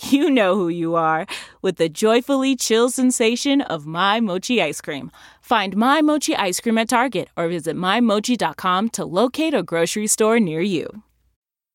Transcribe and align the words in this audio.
you 0.00 0.30
know 0.30 0.54
who 0.54 0.68
you 0.68 0.94
are 0.94 1.26
with 1.62 1.76
the 1.76 1.88
joyfully 1.88 2.56
chill 2.56 2.90
sensation 2.90 3.60
of 3.62 3.86
My 3.86 4.20
Mochi 4.20 4.62
ice 4.62 4.80
cream. 4.80 5.10
Find 5.40 5.76
My 5.76 6.02
Mochi 6.02 6.36
ice 6.36 6.60
cream 6.60 6.78
at 6.78 6.88
Target 6.88 7.28
or 7.36 7.48
visit 7.48 7.76
MyMochi.com 7.76 8.90
to 8.90 9.04
locate 9.04 9.54
a 9.54 9.62
grocery 9.62 10.06
store 10.06 10.38
near 10.38 10.60
you. 10.60 11.02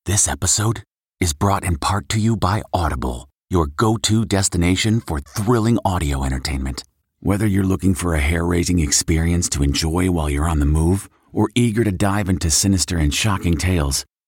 This 0.05 0.27
episode 0.27 0.83
is 1.19 1.33
brought 1.33 1.63
in 1.63 1.77
part 1.77 2.09
to 2.09 2.19
you 2.19 2.35
by 2.35 2.61
Audible, 2.73 3.29
your 3.49 3.67
go 3.67 3.97
to 3.97 4.25
destination 4.25 4.99
for 4.99 5.19
thrilling 5.19 5.79
audio 5.85 6.23
entertainment. 6.23 6.83
Whether 7.19 7.47
you're 7.47 7.63
looking 7.63 7.95
for 7.95 8.13
a 8.13 8.19
hair 8.19 8.45
raising 8.45 8.79
experience 8.79 9.47
to 9.49 9.63
enjoy 9.63 10.11
while 10.11 10.29
you're 10.29 10.49
on 10.49 10.59
the 10.59 10.65
move 10.65 11.09
or 11.31 11.49
eager 11.55 11.83
to 11.83 11.91
dive 11.91 12.27
into 12.27 12.51
sinister 12.51 12.97
and 12.97 13.13
shocking 13.13 13.57
tales, 13.57 14.05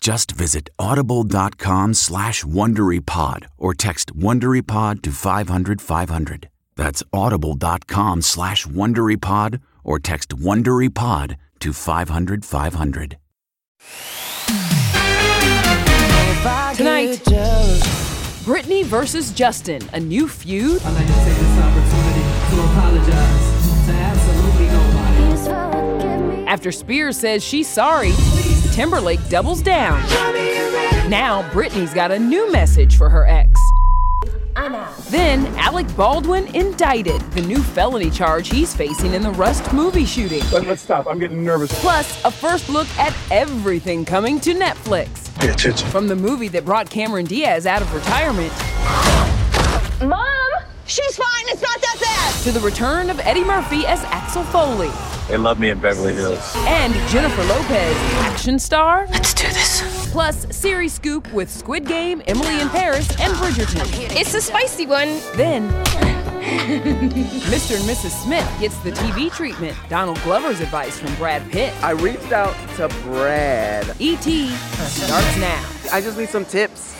Just 0.00 0.32
visit 0.32 0.70
audible.com 0.78 1.92
slash 1.94 2.42
WonderyPod 2.42 3.44
or 3.58 3.74
text 3.74 4.16
WonderyPod 4.16 5.02
to 5.02 5.12
500, 5.12 5.82
500. 5.82 6.48
That's 6.74 7.02
audible.com 7.12 8.22
slash 8.22 8.66
WonderyPod 8.66 9.60
or 9.84 9.98
text 9.98 10.30
WonderyPod 10.30 11.36
to 11.60 11.72
500, 11.74 12.44
500. 12.46 13.18
Tonight, 16.74 17.20
Britney 18.46 18.84
versus 18.84 19.32
Justin, 19.32 19.82
a 19.92 20.00
new 20.00 20.26
feud. 20.28 20.80
I'd 20.82 20.94
like 20.94 21.06
to 21.06 21.12
take 21.12 21.36
this 21.36 21.58
opportunity 21.58 22.22
to 22.48 22.60
apologize 22.72 23.86
to 23.86 23.92
absolutely 23.92 24.66
nobody. 24.68 25.00
After 26.48 26.72
Spears 26.72 27.18
says 27.18 27.44
she's 27.44 27.68
sorry, 27.68 28.12
Timberlake 28.72 29.26
doubles 29.28 29.62
down. 29.62 30.00
Now, 31.10 31.42
Britney's 31.50 31.92
got 31.92 32.10
a 32.12 32.18
new 32.18 32.50
message 32.52 32.96
for 32.96 33.10
her 33.10 33.26
ex. 33.26 33.60
Then, 35.10 35.46
Alec 35.56 35.86
Baldwin 35.96 36.46
indicted 36.54 37.20
the 37.32 37.40
new 37.42 37.62
felony 37.62 38.10
charge 38.10 38.48
he's 38.48 38.74
facing 38.74 39.14
in 39.14 39.22
the 39.22 39.30
Rust 39.30 39.72
movie 39.72 40.04
shooting. 40.04 40.42
Let, 40.52 40.66
us 40.66 40.82
stop. 40.82 41.06
I'm 41.08 41.18
getting 41.18 41.44
nervous. 41.44 41.72
Plus, 41.80 42.24
a 42.24 42.30
first 42.30 42.68
look 42.68 42.86
at 42.98 43.16
everything 43.30 44.04
coming 44.04 44.38
to 44.40 44.54
Netflix. 44.54 45.34
Pay 45.40 45.48
attention. 45.50 45.88
From 45.88 46.06
the 46.06 46.16
movie 46.16 46.48
that 46.48 46.64
brought 46.64 46.90
Cameron 46.90 47.26
Diaz 47.26 47.66
out 47.66 47.82
of 47.82 47.92
retirement 47.94 48.52
Mom, 50.02 50.50
she's 50.86 51.16
fine. 51.16 51.44
It's 51.48 51.62
not 51.62 51.80
that 51.80 51.89
bad. 51.89 51.89
To 52.42 52.52
the 52.52 52.60
return 52.60 53.10
of 53.10 53.18
Eddie 53.20 53.44
Murphy 53.44 53.84
as 53.86 54.02
Axel 54.04 54.42
Foley 54.44 54.90
They 55.28 55.36
love 55.36 55.58
me 55.60 55.70
in 55.70 55.78
Beverly 55.78 56.14
Hills. 56.14 56.40
and 56.66 56.92
Jennifer 57.10 57.42
Lopez, 57.44 57.96
action 58.20 58.58
star. 58.58 59.06
Let's 59.10 59.34
do 59.34 59.46
this. 59.48 60.10
Plus, 60.10 60.46
series 60.56 60.92
scoop 60.94 61.30
with 61.32 61.50
Squid 61.50 61.86
Game, 61.86 62.22
Emily 62.26 62.60
in 62.60 62.68
Paris, 62.70 63.08
and 63.20 63.32
Bridgerton. 63.34 63.86
It's 64.18 64.34
a 64.34 64.40
spicy 64.40 64.86
one. 64.86 65.20
Then, 65.36 65.68
Mr. 66.40 67.76
and 67.76 67.84
Mrs. 67.88 68.10
Smith 68.24 68.48
gets 68.58 68.76
the 68.78 68.90
TV 68.90 69.30
treatment. 69.32 69.76
Donald 69.88 70.20
Glover's 70.22 70.60
advice 70.60 70.98
from 70.98 71.14
Brad 71.16 71.48
Pitt. 71.52 71.72
I 71.82 71.90
reached 71.92 72.32
out 72.32 72.54
to 72.76 72.88
Brad. 73.02 73.94
E.T. 73.98 74.48
starts 74.48 75.36
now. 75.38 75.64
I 75.92 76.00
just 76.00 76.18
need 76.18 76.28
some 76.30 76.44
tips. 76.44 76.96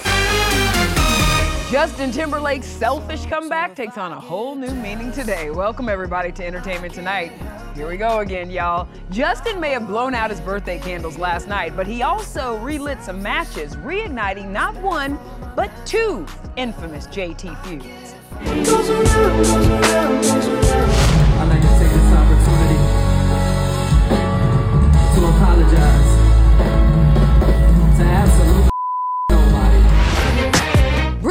Justin 1.71 2.11
Timberlake's 2.11 2.67
selfish 2.67 3.25
comeback 3.27 3.77
takes 3.77 3.97
on 3.97 4.11
a 4.11 4.19
whole 4.19 4.57
new 4.57 4.75
meaning 4.75 5.13
today. 5.13 5.51
Welcome, 5.51 5.89
everybody, 5.89 6.33
to 6.33 6.45
Entertainment 6.45 6.93
Tonight. 6.93 7.31
Here 7.77 7.89
we 7.89 7.97
go 7.97 8.19
again, 8.19 8.51
y'all. 8.51 8.89
Justin 9.11 9.61
may 9.61 9.71
have 9.71 9.87
blown 9.87 10.13
out 10.13 10.31
his 10.31 10.41
birthday 10.41 10.81
candles 10.81 11.17
last 11.17 11.47
night, 11.47 11.77
but 11.77 11.87
he 11.87 12.03
also 12.03 12.59
relit 12.59 13.01
some 13.05 13.23
matches, 13.23 13.77
reigniting 13.77 14.49
not 14.49 14.75
one, 14.83 15.17
but 15.55 15.71
two 15.87 16.27
infamous 16.57 17.07
JT 17.07 17.57
feuds. 17.63 18.17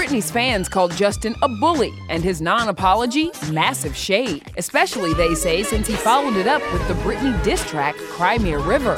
Britney's 0.10 0.32
fans 0.32 0.68
called 0.68 0.92
Justin 0.96 1.36
a 1.44 1.48
bully, 1.48 1.94
and 2.10 2.24
his 2.24 2.42
non 2.42 2.68
apology, 2.68 3.30
massive 3.52 3.96
shade. 3.96 4.52
Especially, 4.58 5.14
they 5.14 5.36
say, 5.36 5.62
since 5.62 5.86
he 5.86 5.94
followed 5.94 6.36
it 6.36 6.48
up 6.48 6.64
with 6.74 6.88
the 6.88 6.96
Britney 6.96 7.44
diss 7.44 7.64
track, 7.70 7.96
Cry 7.96 8.40
Me 8.40 8.54
a 8.54 8.58
River. 8.58 8.96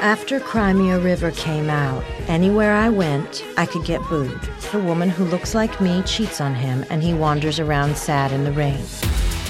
After 0.00 0.40
Cry 0.40 0.72
Me 0.72 0.90
a 0.90 0.98
River 0.98 1.32
came 1.32 1.68
out, 1.68 2.02
anywhere 2.28 2.72
I 2.72 2.88
went, 2.88 3.44
I 3.58 3.66
could 3.66 3.84
get 3.84 4.00
booed. 4.08 4.40
The 4.72 4.80
woman 4.80 5.10
who 5.10 5.24
looks 5.24 5.54
like 5.54 5.82
me 5.82 6.02
cheats 6.04 6.40
on 6.40 6.54
him, 6.54 6.86
and 6.88 7.02
he 7.02 7.12
wanders 7.12 7.60
around 7.60 7.98
sad 7.98 8.32
in 8.32 8.42
the 8.42 8.52
rain. 8.52 8.80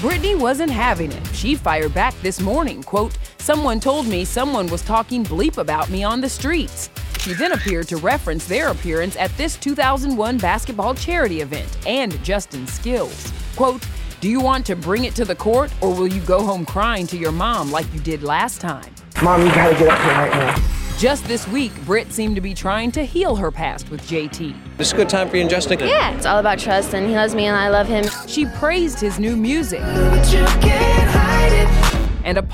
Britney 0.01 0.37
wasn't 0.37 0.71
having 0.71 1.13
it. 1.13 1.27
She 1.27 1.55
fired 1.55 1.93
back 1.93 2.13
this 2.21 2.41
morning, 2.41 2.83
quote, 2.83 3.17
Someone 3.37 3.79
told 3.79 4.05
me 4.05 4.25
someone 4.25 4.67
was 4.67 4.81
talking 4.81 5.23
bleep 5.23 5.59
about 5.59 5.89
me 5.89 6.03
on 6.03 6.19
the 6.19 6.27
streets. 6.27 6.89
She 7.25 7.33
then 7.33 7.53
appeared 7.53 7.87
to 7.87 7.97
reference 7.97 8.45
their 8.45 8.69
appearance 8.69 9.15
at 9.15 9.35
this 9.35 9.57
2001 9.57 10.37
basketball 10.37 10.93
charity 10.93 11.41
event 11.41 11.75
and 11.87 12.23
Justin's 12.23 12.71
skills. 12.71 13.33
Quote, 13.55 13.83
Do 14.21 14.29
you 14.29 14.39
want 14.39 14.63
to 14.67 14.75
bring 14.75 15.05
it 15.05 15.15
to 15.15 15.25
the 15.25 15.33
court 15.33 15.73
or 15.81 15.91
will 15.91 16.07
you 16.07 16.21
go 16.21 16.45
home 16.45 16.67
crying 16.67 17.07
to 17.07 17.17
your 17.17 17.31
mom 17.31 17.71
like 17.71 17.91
you 17.95 17.99
did 17.99 18.21
last 18.21 18.61
time? 18.61 18.93
Mom, 19.23 19.41
you 19.41 19.47
gotta 19.55 19.73
get 19.73 19.87
up 19.87 19.99
here 20.01 20.11
right 20.11 20.33
now. 20.33 20.55
Just 20.99 21.25
this 21.25 21.47
week, 21.47 21.71
Britt 21.83 22.11
seemed 22.11 22.35
to 22.35 22.41
be 22.41 22.53
trying 22.53 22.91
to 22.91 23.03
heal 23.03 23.35
her 23.35 23.49
past 23.49 23.89
with 23.89 24.03
JT. 24.03 24.55
This 24.77 24.89
is 24.89 24.93
a 24.93 24.95
good 24.95 25.09
time 25.09 25.27
for 25.27 25.37
you 25.37 25.41
and 25.41 25.49
Justin. 25.49 25.79
Yeah, 25.79 26.15
it's 26.15 26.27
all 26.27 26.37
about 26.37 26.59
trust, 26.59 26.93
and 26.93 27.07
he 27.07 27.15
loves 27.15 27.33
me, 27.33 27.47
and 27.47 27.57
I 27.57 27.69
love 27.69 27.87
him. 27.87 28.05
She 28.27 28.45
praised 28.45 28.99
his 28.99 29.17
new 29.17 29.35
music 29.35 29.81
and 29.81 31.84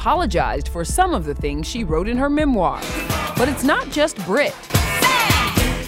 apologized 0.02 0.68
for 0.70 0.84
some 0.84 1.14
of 1.14 1.26
the 1.26 1.36
things 1.36 1.68
she 1.68 1.84
wrote 1.84 2.08
in 2.08 2.18
her 2.18 2.28
memoir. 2.28 2.82
But 3.38 3.48
it's 3.48 3.64
not 3.64 3.88
just 3.92 4.18
Brit. 4.26 4.56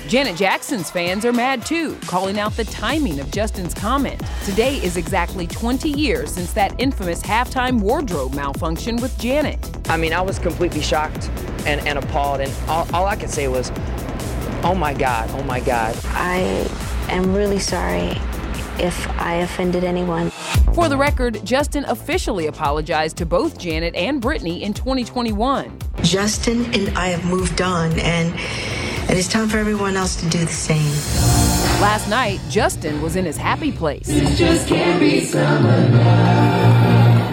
Janet 0.07 0.35
Jackson's 0.35 0.91
fans 0.91 1.25
are 1.25 1.33
mad 1.33 1.65
too, 1.65 1.97
calling 2.05 2.37
out 2.37 2.55
the 2.55 2.65
timing 2.65 3.19
of 3.19 3.31
Justin's 3.31 3.73
comment. 3.73 4.21
Today 4.45 4.75
is 4.75 4.97
exactly 4.97 5.47
20 5.47 5.89
years 5.89 6.31
since 6.31 6.53
that 6.53 6.79
infamous 6.79 7.23
halftime 7.23 7.79
wardrobe 7.79 8.35
malfunction 8.35 8.97
with 8.97 9.17
Janet. 9.17 9.67
I 9.89 9.97
mean, 9.97 10.13
I 10.13 10.21
was 10.21 10.37
completely 10.37 10.81
shocked 10.81 11.31
and, 11.65 11.81
and 11.87 11.97
appalled, 11.97 12.39
and 12.39 12.53
all, 12.67 12.87
all 12.93 13.07
I 13.07 13.15
could 13.15 13.31
say 13.31 13.47
was, 13.47 13.71
oh 14.63 14.75
my 14.77 14.93
God, 14.93 15.27
oh 15.31 15.43
my 15.45 15.59
God. 15.59 15.97
I 16.09 16.69
am 17.09 17.33
really 17.33 17.57
sorry 17.57 18.15
if 18.79 19.07
I 19.19 19.35
offended 19.35 19.83
anyone. 19.83 20.31
For 20.73 20.89
the 20.89 20.97
record, 20.97 21.39
Justin 21.43 21.85
officially 21.85 22.47
apologized 22.47 23.17
to 23.17 23.25
both 23.25 23.57
Janet 23.57 23.95
and 23.95 24.21
Britney 24.21 24.61
in 24.61 24.73
2021. 24.73 25.77
Justin 26.01 26.65
and 26.73 26.97
I 26.97 27.07
have 27.07 27.25
moved 27.25 27.61
on, 27.61 27.91
and 27.99 28.33
it 29.09 29.17
is 29.17 29.27
time 29.27 29.47
for 29.49 29.57
everyone 29.57 29.95
else 29.95 30.15
to 30.17 30.29
do 30.29 30.39
the 30.39 30.47
same. 30.47 30.91
Last 31.81 32.07
night, 32.09 32.39
Justin 32.49 33.01
was 33.01 33.15
in 33.15 33.25
his 33.25 33.37
happy 33.37 33.71
place. 33.71 34.07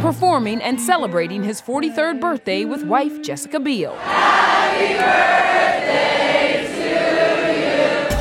Performing 0.02 0.60
and 0.62 0.80
celebrating 0.80 1.42
his 1.42 1.62
43rd 1.62 2.20
birthday 2.20 2.64
with 2.64 2.84
wife 2.84 3.22
Jessica 3.22 3.60
Biel. 3.60 3.96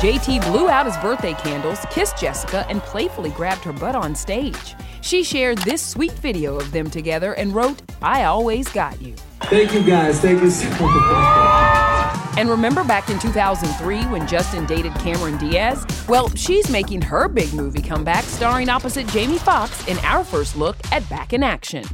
JT 0.00 0.50
blew 0.50 0.70
out 0.70 0.86
his 0.86 0.96
birthday 0.96 1.34
candles, 1.34 1.78
kissed 1.90 2.16
Jessica, 2.16 2.64
and 2.70 2.80
playfully 2.80 3.28
grabbed 3.32 3.62
her 3.64 3.72
butt 3.74 3.94
on 3.94 4.14
stage. 4.14 4.74
She 5.02 5.22
shared 5.22 5.58
this 5.58 5.82
sweet 5.82 6.12
video 6.12 6.56
of 6.56 6.72
them 6.72 6.88
together 6.88 7.34
and 7.34 7.54
wrote, 7.54 7.82
I 8.00 8.24
always 8.24 8.66
got 8.70 8.98
you. 9.02 9.14
Thank 9.42 9.74
you 9.74 9.82
guys. 9.82 10.18
Thank 10.18 10.40
you 10.40 10.48
so 10.48 10.70
much. 10.70 12.38
And 12.38 12.48
remember 12.48 12.82
back 12.82 13.10
in 13.10 13.18
2003 13.18 14.04
when 14.04 14.26
Justin 14.26 14.64
dated 14.64 14.94
Cameron 14.94 15.36
Diaz? 15.36 15.84
Well, 16.08 16.30
she's 16.30 16.70
making 16.70 17.02
her 17.02 17.28
big 17.28 17.52
movie 17.52 17.82
comeback 17.82 18.24
starring 18.24 18.70
opposite 18.70 19.06
Jamie 19.08 19.36
Foxx 19.36 19.86
in 19.86 19.98
our 19.98 20.24
first 20.24 20.56
look 20.56 20.76
at 20.92 21.06
Back 21.10 21.34
in 21.34 21.42
Action. 21.42 21.84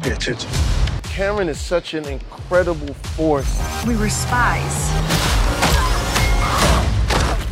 Pay 0.00 0.10
attention. 0.10 0.50
Cameron 1.04 1.48
is 1.48 1.58
such 1.58 1.94
an 1.94 2.04
incredible 2.04 2.92
force. 2.92 3.58
We 3.86 3.96
were 3.96 4.10
spies. 4.10 5.29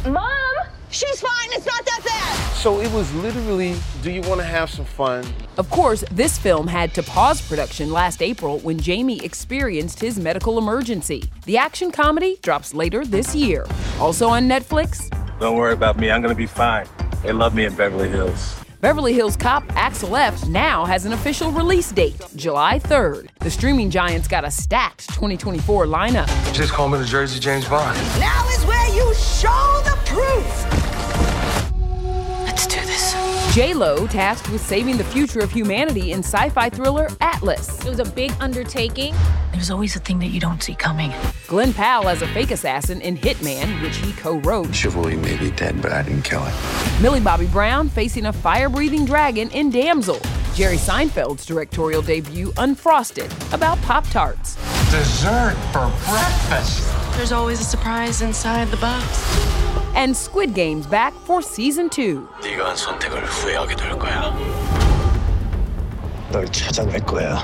Mom, 0.06 0.54
she's 0.90 1.20
fine. 1.20 1.48
It's 1.52 1.66
not 1.66 1.84
that 1.84 2.00
bad. 2.04 2.54
So 2.56 2.80
it 2.80 2.90
was 2.92 3.12
literally, 3.14 3.74
do 4.02 4.10
you 4.10 4.20
want 4.22 4.40
to 4.40 4.46
have 4.46 4.70
some 4.70 4.84
fun? 4.84 5.24
Of 5.58 5.68
course, 5.70 6.04
this 6.10 6.38
film 6.38 6.66
had 6.66 6.94
to 6.94 7.02
pause 7.02 7.40
production 7.46 7.92
last 7.92 8.22
April 8.22 8.58
when 8.60 8.78
Jamie 8.78 9.22
experienced 9.24 10.00
his 10.00 10.18
medical 10.18 10.56
emergency. 10.58 11.24
The 11.44 11.58
action 11.58 11.90
comedy 11.90 12.38
drops 12.42 12.74
later 12.74 13.04
this 13.04 13.34
year. 13.34 13.66
Also 14.00 14.28
on 14.28 14.48
Netflix, 14.48 15.08
Don't 15.40 15.56
worry 15.56 15.72
about 15.72 15.98
me. 15.98 16.10
I'm 16.10 16.20
going 16.22 16.34
to 16.34 16.38
be 16.38 16.46
fine. 16.46 16.86
They 17.22 17.32
love 17.32 17.54
me 17.54 17.64
in 17.64 17.74
Beverly 17.74 18.08
Hills. 18.08 18.54
Beverly 18.80 19.12
Hills 19.12 19.36
Cop 19.36 19.64
Axel 19.76 20.16
F 20.16 20.46
now 20.46 20.84
has 20.84 21.04
an 21.04 21.12
official 21.12 21.50
release 21.50 21.90
date, 21.90 22.20
July 22.36 22.78
3rd. 22.78 23.28
The 23.40 23.50
streaming 23.50 23.90
giant's 23.90 24.28
got 24.28 24.44
a 24.44 24.50
stacked 24.52 25.08
2024 25.08 25.86
lineup. 25.86 26.28
Just 26.54 26.72
call 26.72 26.88
me 26.88 26.96
the 26.98 27.04
Jersey 27.04 27.40
James 27.40 27.68
Bond. 27.68 27.96
Now 28.20 28.48
is 28.50 28.64
where 28.66 28.88
you 28.94 29.12
show 29.14 29.80
the 29.84 29.87
proof. 30.18 30.72
Let's 32.44 32.66
do 32.66 32.80
this. 32.80 33.14
J-Lo 33.54 34.06
tasked 34.08 34.50
with 34.50 34.60
saving 34.60 34.96
the 34.96 35.04
future 35.04 35.40
of 35.40 35.52
humanity 35.52 36.12
in 36.12 36.20
sci-fi 36.20 36.68
thriller 36.68 37.08
Atlas. 37.20 37.84
It 37.84 37.88
was 37.88 38.00
a 38.00 38.04
big 38.04 38.32
undertaking. 38.40 39.14
There's 39.52 39.70
always 39.70 39.94
a 39.96 40.00
thing 40.00 40.18
that 40.18 40.26
you 40.26 40.40
don't 40.40 40.62
see 40.62 40.74
coming. 40.74 41.12
Glen 41.46 41.72
Powell 41.72 42.08
as 42.08 42.22
a 42.22 42.28
fake 42.28 42.50
assassin 42.50 43.00
in 43.00 43.16
Hitman, 43.16 43.80
which 43.80 43.96
he 43.98 44.12
co-wrote. 44.12 44.74
Chivalry 44.74 45.16
may 45.16 45.36
be 45.36 45.50
dead, 45.52 45.80
but 45.80 45.92
I 45.92 46.02
didn't 46.02 46.22
kill 46.22 46.44
it. 46.44 46.54
Millie 47.00 47.20
Bobby 47.20 47.46
Brown 47.46 47.88
facing 47.88 48.26
a 48.26 48.32
fire-breathing 48.32 49.04
dragon 49.04 49.50
in 49.50 49.70
Damsel. 49.70 50.20
Jerry 50.54 50.76
Seinfeld's 50.76 51.46
directorial 51.46 52.02
debut 52.02 52.50
Unfrosted, 52.52 53.30
about 53.54 53.80
Pop-Tarts. 53.82 54.56
Dessert 54.90 55.56
for 55.72 55.86
breakfast. 56.10 57.16
There's 57.16 57.32
always 57.32 57.60
a 57.60 57.64
surprise 57.64 58.22
inside 58.22 58.68
the 58.68 58.76
box 58.78 59.67
And 59.95 60.15
Squid 60.15 60.53
Game's 60.53 60.87
back 60.87 61.13
for 61.25 61.41
season 61.41 61.89
two. 61.89 62.27
네가 62.43 62.69
한 62.69 62.75
선택을 62.75 63.23
후회하게 63.23 63.75
될 63.75 63.97
거야. 63.97 64.33
널 66.31 66.45
찾아낼 66.47 66.99
거야. 67.05 67.37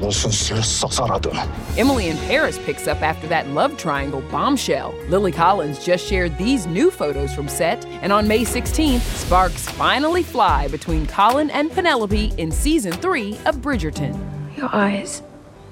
무슨 0.00 0.30
수를 0.30 0.62
썩살아도. 0.62 1.32
Emily 1.78 2.08
in 2.08 2.16
Paris 2.28 2.58
picks 2.58 2.86
up 2.86 3.00
after 3.02 3.26
that 3.28 3.48
love 3.48 3.76
triangle 3.78 4.22
bombshell. 4.30 4.92
Lily 5.08 5.32
Collins 5.32 5.82
just 5.84 6.06
shared 6.06 6.36
these 6.36 6.66
new 6.66 6.90
photos 6.90 7.32
from 7.34 7.48
set, 7.48 7.84
and 8.02 8.12
on 8.12 8.28
May 8.28 8.44
16th, 8.44 9.00
sparks 9.00 9.68
finally 9.70 10.22
fly 10.22 10.68
between 10.68 11.06
Colin 11.06 11.50
and 11.50 11.70
Penelope 11.72 12.32
in 12.36 12.50
season 12.50 12.92
three 12.92 13.38
of 13.46 13.56
Bridgerton. 13.62 14.14
Your 14.56 14.68
eyes, 14.74 15.22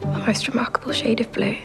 the 0.00 0.18
most 0.26 0.48
remarkable 0.48 0.92
shade 0.92 1.20
of 1.20 1.30
blue. 1.32 1.56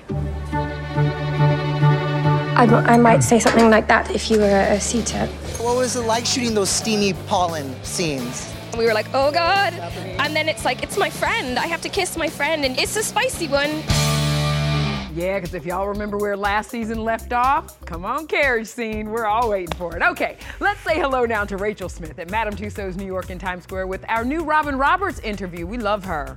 I, 2.56 2.66
I 2.66 2.96
might 2.96 3.24
say 3.24 3.40
something 3.40 3.68
like 3.68 3.88
that 3.88 4.12
if 4.12 4.30
you 4.30 4.38
were 4.38 4.44
a, 4.44 4.76
a 4.76 4.80
suitor. 4.80 5.26
What 5.58 5.76
was 5.76 5.96
it 5.96 6.02
like 6.02 6.24
shooting 6.24 6.54
those 6.54 6.70
steamy 6.70 7.14
pollen 7.26 7.74
scenes? 7.82 8.52
We 8.78 8.86
were 8.86 8.94
like, 8.94 9.06
oh 9.12 9.32
God. 9.32 9.72
And 10.20 10.36
then 10.36 10.48
it's 10.48 10.64
like, 10.64 10.82
it's 10.82 10.96
my 10.96 11.10
friend. 11.10 11.58
I 11.58 11.66
have 11.66 11.80
to 11.82 11.88
kiss 11.88 12.16
my 12.16 12.28
friend. 12.28 12.64
And 12.64 12.78
it's 12.78 12.94
a 12.96 13.02
spicy 13.02 13.48
one. 13.48 13.82
Yeah, 15.16 15.38
because 15.38 15.54
if 15.54 15.66
y'all 15.66 15.88
remember 15.88 16.16
where 16.16 16.36
last 16.36 16.70
season 16.70 17.02
left 17.02 17.32
off, 17.32 17.80
come 17.86 18.04
on, 18.04 18.26
carriage 18.26 18.66
scene. 18.66 19.10
We're 19.10 19.26
all 19.26 19.50
waiting 19.50 19.74
for 19.76 19.96
it. 19.96 20.02
Okay, 20.02 20.36
let's 20.60 20.80
say 20.80 20.98
hello 20.98 21.24
now 21.24 21.44
to 21.44 21.56
Rachel 21.56 21.88
Smith 21.88 22.18
at 22.18 22.30
Madame 22.30 22.54
Tussauds 22.54 22.96
New 22.96 23.06
York 23.06 23.30
in 23.30 23.38
Times 23.38 23.64
Square 23.64 23.86
with 23.88 24.04
our 24.08 24.24
new 24.24 24.42
Robin 24.42 24.76
Roberts 24.76 25.20
interview. 25.20 25.66
We 25.66 25.78
love 25.78 26.04
her. 26.04 26.36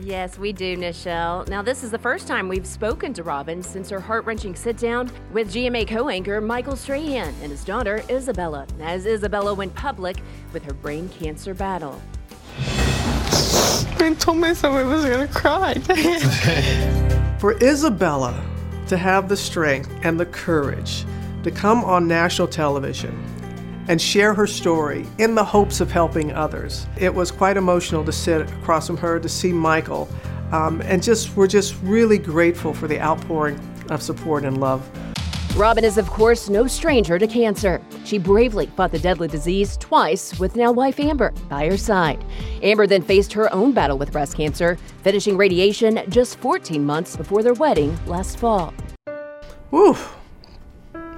Yes, 0.00 0.38
we 0.38 0.52
do, 0.52 0.76
Nischelle. 0.76 1.48
Now, 1.48 1.62
this 1.62 1.82
is 1.82 1.90
the 1.90 1.98
first 1.98 2.28
time 2.28 2.48
we've 2.48 2.66
spoken 2.66 3.14
to 3.14 3.22
Robin 3.22 3.62
since 3.62 3.88
her 3.88 4.00
heart 4.00 4.26
wrenching 4.26 4.54
sit 4.54 4.76
down 4.76 5.10
with 5.32 5.52
GMA 5.52 5.88
co 5.88 6.08
anchor 6.08 6.40
Michael 6.40 6.76
Strahan 6.76 7.34
and 7.42 7.50
his 7.50 7.64
daughter 7.64 8.02
Isabella, 8.10 8.66
as 8.80 9.06
Isabella 9.06 9.54
went 9.54 9.74
public 9.74 10.18
with 10.52 10.62
her 10.64 10.74
brain 10.74 11.08
cancer 11.08 11.54
battle. 11.54 12.00
I 12.58 14.14
told 14.18 14.38
myself 14.38 14.74
I 14.74 14.82
was 14.82 15.04
gonna 15.04 15.28
cry. 15.28 15.74
For 17.38 17.56
Isabella 17.62 18.44
to 18.88 18.96
have 18.96 19.28
the 19.28 19.36
strength 19.36 19.90
and 20.02 20.20
the 20.20 20.26
courage 20.26 21.04
to 21.42 21.50
come 21.50 21.84
on 21.84 22.06
national 22.06 22.48
television 22.48 23.22
and 23.88 24.00
share 24.00 24.34
her 24.34 24.46
story 24.46 25.06
in 25.18 25.34
the 25.34 25.44
hopes 25.44 25.80
of 25.80 25.90
helping 25.90 26.32
others, 26.32 26.86
it 26.98 27.14
was 27.14 27.30
quite 27.30 27.56
emotional 27.56 28.04
to 28.04 28.12
sit 28.12 28.42
across 28.42 28.86
from 28.86 28.96
her 28.96 29.18
to 29.20 29.28
see 29.28 29.52
Michael. 29.52 30.08
Um, 30.52 30.80
and 30.82 31.02
just 31.02 31.36
we're 31.36 31.46
just 31.46 31.74
really 31.82 32.18
grateful 32.18 32.72
for 32.72 32.86
the 32.86 33.00
outpouring 33.00 33.58
of 33.90 34.02
support 34.02 34.44
and 34.44 34.58
love. 34.60 34.88
Robin 35.56 35.84
is, 35.84 35.96
of 35.96 36.06
course, 36.10 36.50
no 36.50 36.66
stranger 36.66 37.18
to 37.18 37.26
cancer. 37.26 37.80
She 38.04 38.18
bravely 38.18 38.66
fought 38.66 38.92
the 38.92 38.98
deadly 38.98 39.26
disease 39.26 39.78
twice 39.78 40.38
with 40.38 40.54
now 40.54 40.70
wife 40.70 41.00
Amber 41.00 41.32
by 41.48 41.66
her 41.66 41.78
side. 41.78 42.22
Amber 42.62 42.86
then 42.86 43.00
faced 43.00 43.32
her 43.32 43.50
own 43.54 43.72
battle 43.72 43.96
with 43.96 44.12
breast 44.12 44.36
cancer, 44.36 44.76
finishing 45.02 45.34
radiation 45.38 46.02
just 46.10 46.38
14 46.40 46.84
months 46.84 47.16
before 47.16 47.42
their 47.42 47.54
wedding 47.54 47.98
last 48.06 48.38
fall. 48.38 48.74
Woo! 49.70 49.96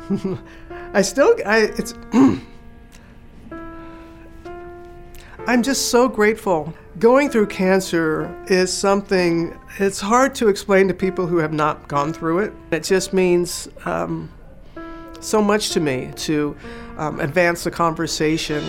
I 0.93 1.03
still, 1.03 1.35
I, 1.45 1.73
it's, 1.77 1.95
I'm 5.49 5.63
just 5.63 5.91
so 5.91 6.11
grateful. 6.11 6.75
Going 6.99 7.31
through 7.31 7.47
cancer 7.47 8.37
is 8.49 8.71
something, 8.71 9.59
it's 9.79 9.99
hard 9.99 10.35
to 10.35 10.49
explain 10.49 10.89
to 10.89 10.95
people 10.95 11.27
who 11.27 11.39
have 11.39 11.55
not 11.55 11.89
gone 11.89 12.13
through 12.13 12.41
it. 12.41 12.53
It 12.71 12.83
just 12.83 13.15
means 13.15 13.67
um, 13.87 14.31
so 15.21 15.41
much 15.41 15.71
to 15.71 15.81
me 15.81 16.13
to 16.17 16.55
um, 16.99 17.19
advance 17.21 17.65
the 17.65 17.71
conversation. 17.71 18.63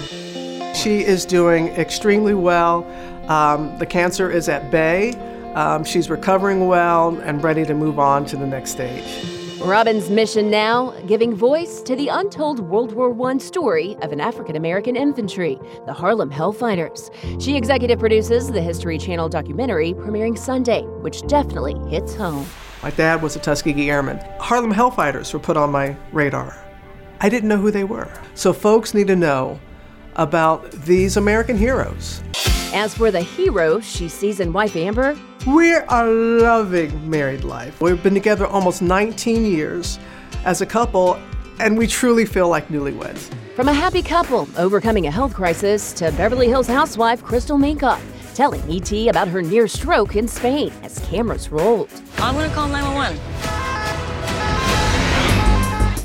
She 0.74 1.04
is 1.04 1.26
doing 1.26 1.68
extremely 1.68 2.34
well. 2.34 2.86
Um, 3.30 3.78
the 3.78 3.86
cancer 3.86 4.32
is 4.32 4.48
at 4.48 4.72
bay. 4.72 5.12
Um, 5.56 5.84
she's 5.84 6.10
recovering 6.10 6.66
well 6.66 7.20
and 7.24 7.44
ready 7.44 7.66
to 7.66 7.74
move 7.74 8.00
on 8.00 8.24
to 8.28 8.38
the 8.38 8.48
next 8.48 8.72
stage. 8.72 9.39
Robin's 9.62 10.10
mission 10.10 10.50
now 10.50 10.92
giving 11.06 11.36
voice 11.36 11.82
to 11.82 11.94
the 11.94 12.08
untold 12.08 12.62
World 12.62 12.94
War 12.94 13.14
I 13.30 13.38
story 13.40 13.98
of 14.02 14.14
an 14.14 14.22
African 14.22 14.56
American 14.56 14.96
infantry, 14.96 15.60
the 15.86 15.92
Harlem 15.92 16.32
Hellfighters. 16.32 17.12
She 17.42 17.58
executive 17.58 18.00
produces 18.00 18.50
the 18.50 18.62
History 18.62 18.98
Channel 18.98 19.28
documentary 19.28 19.94
premiering 19.94 20.38
Sunday, 20.38 20.84
which 21.02 21.28
definitely 21.28 21.76
hits 21.90 22.16
home. 22.16 22.46
My 22.82 22.92
dad 22.92 23.22
was 23.22 23.36
a 23.36 23.40
Tuskegee 23.40 23.90
Airman. 23.90 24.20
Harlem 24.40 24.74
Hellfighters 24.74 25.34
were 25.34 25.40
put 25.40 25.58
on 25.58 25.72
my 25.72 25.96
radar. 26.14 26.58
I 27.20 27.28
didn't 27.28 27.50
know 27.50 27.58
who 27.58 27.70
they 27.70 27.84
were. 27.84 28.10
So 28.36 28.54
folks 28.54 28.94
need 28.94 29.08
to 29.08 29.16
know 29.18 29.60
about 30.16 30.72
these 30.72 31.18
American 31.18 31.58
heroes. 31.58 32.24
As 32.74 32.94
for 32.94 33.10
the 33.10 33.22
hero 33.22 33.80
she 33.80 34.08
sees 34.08 34.40
in 34.40 34.54
wife 34.54 34.76
Amber, 34.76 35.18
we 35.48 35.74
are 35.74 35.86
a 35.90 36.06
loving 36.08 37.10
married 37.10 37.44
life. 37.44 37.82
We've 37.82 38.02
been 38.02 38.14
together 38.14 38.46
almost 38.46 38.84
19 38.84 39.44
years 39.44 39.98
as 40.46 40.62
a 40.62 40.68
couple, 40.68 41.20
and 41.60 41.76
we 41.76 41.88
truly 41.88 42.26
feel 42.26 42.48
like 42.48 42.68
newlyweds. 42.68 43.34
From 43.56 43.70
a 43.70 43.74
happy 43.74 44.04
couple 44.04 44.48
overcoming 44.56 45.08
a 45.08 45.12
health 45.12 45.34
crisis 45.34 45.94
to 45.94 46.12
Beverly 46.12 46.48
Hills 46.48 46.68
housewife 46.68 47.24
Crystal 47.24 47.58
Minkoff 47.58 48.02
telling 48.36 48.62
ET 48.72 48.92
about 49.10 49.28
her 49.28 49.42
near 49.42 49.68
stroke 49.68 50.16
in 50.16 50.28
Spain 50.28 50.72
as 50.84 51.00
cameras 51.00 51.52
rolled. 51.52 51.90
I'm 52.20 52.36
gonna 52.36 52.54
call 52.54 52.68
911. 52.68 53.18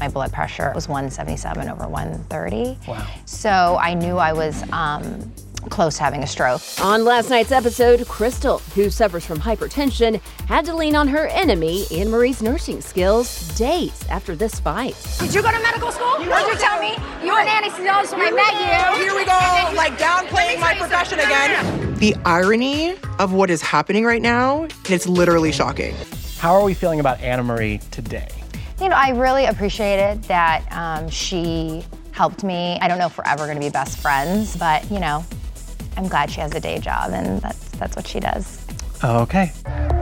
My 0.01 0.09
blood 0.09 0.33
pressure 0.33 0.73
was 0.75 0.89
177 0.89 1.69
over 1.69 1.87
130. 1.87 2.79
Wow. 2.89 3.07
So 3.27 3.79
I 3.81 3.95
knew 3.95 4.17
I 4.17 4.33
was 4.33 4.63
um, 4.73 5.33
close 5.71 5.97
to 5.97 6.03
having 6.03 6.23
a 6.23 6.27
stroke. 6.27 6.63
On 6.81 7.05
last 7.05 7.31
night's 7.31 7.53
episode, 7.53 8.07
Crystal, 8.07 8.59
who 8.75 8.91
suffers 8.91 9.25
from 9.25 9.39
hypertension, 9.39 10.21
had 10.47 10.65
to 10.65 10.75
lean 10.75 10.97
on 10.97 11.09
her 11.09 11.27
enemy, 11.29 11.85
Annemarie's 11.87 12.43
nursing 12.43 12.81
skills, 12.81 13.49
days 13.57 14.07
after 14.09 14.37
this 14.37 14.61
fight. 14.61 14.97
Did 15.19 15.35
you 15.35 15.43
go 15.43 15.51
to 15.51 15.61
medical 15.61 15.93
school? 15.93 16.23
You 16.23 16.31
What'd 16.31 16.53
you 16.53 16.59
tell 16.59 16.81
me? 16.81 16.97
You 17.25 17.33
were 17.33 17.41
an 17.41 17.49
anesthesiologist 17.49 18.13
when 18.13 18.23
I 18.23 18.31
met 18.31 18.99
you. 18.99 19.05
Here 19.05 19.15
we 19.15 19.25
go, 19.25 19.77
like 19.77 19.99
downplaying 19.99 20.61
my 20.61 20.75
profession 20.75 21.19
again. 21.21 21.95
The 21.95 22.15
irony 22.25 22.97
of 23.19 23.33
what 23.33 23.51
is 23.51 23.63
happening 23.63 24.05
right 24.05 24.23
now, 24.23 24.69
it's 24.89 25.07
literally 25.07 25.53
shocking. 25.53 25.95
How 26.39 26.53
are 26.55 26.63
we 26.63 26.75
feeling 26.75 27.01
about 27.01 27.19
Annemarie 27.19 27.89
today? 27.91 28.29
You 28.81 28.89
know, 28.89 28.97
I 28.97 29.11
really 29.11 29.47
appreciated 29.47 30.25
that 30.25 30.67
um, 30.71 31.09
she 31.09 31.85
helped 32.11 32.45
me. 32.45 32.79
I 32.81 32.89
don't 32.89 32.99
know 32.99 33.07
if 33.07 33.17
we're 33.17 33.25
ever 33.25 33.45
going 33.45 33.57
to 33.57 33.61
be 33.61 33.71
best 33.71 33.99
friends, 33.99 34.57
but 34.57 34.89
you 34.91 35.01
know, 35.01 35.25
I'm 35.97 36.09
glad 36.09 36.31
she 36.31 36.41
has 36.41 36.55
a 36.55 36.61
day 36.61 36.79
job 36.79 37.13
and 37.13 37.41
that's 37.41 37.69
that's 37.71 37.97
what 37.97 38.07
she 38.07 38.21
does. 38.21 38.61
Okay. 39.03 39.53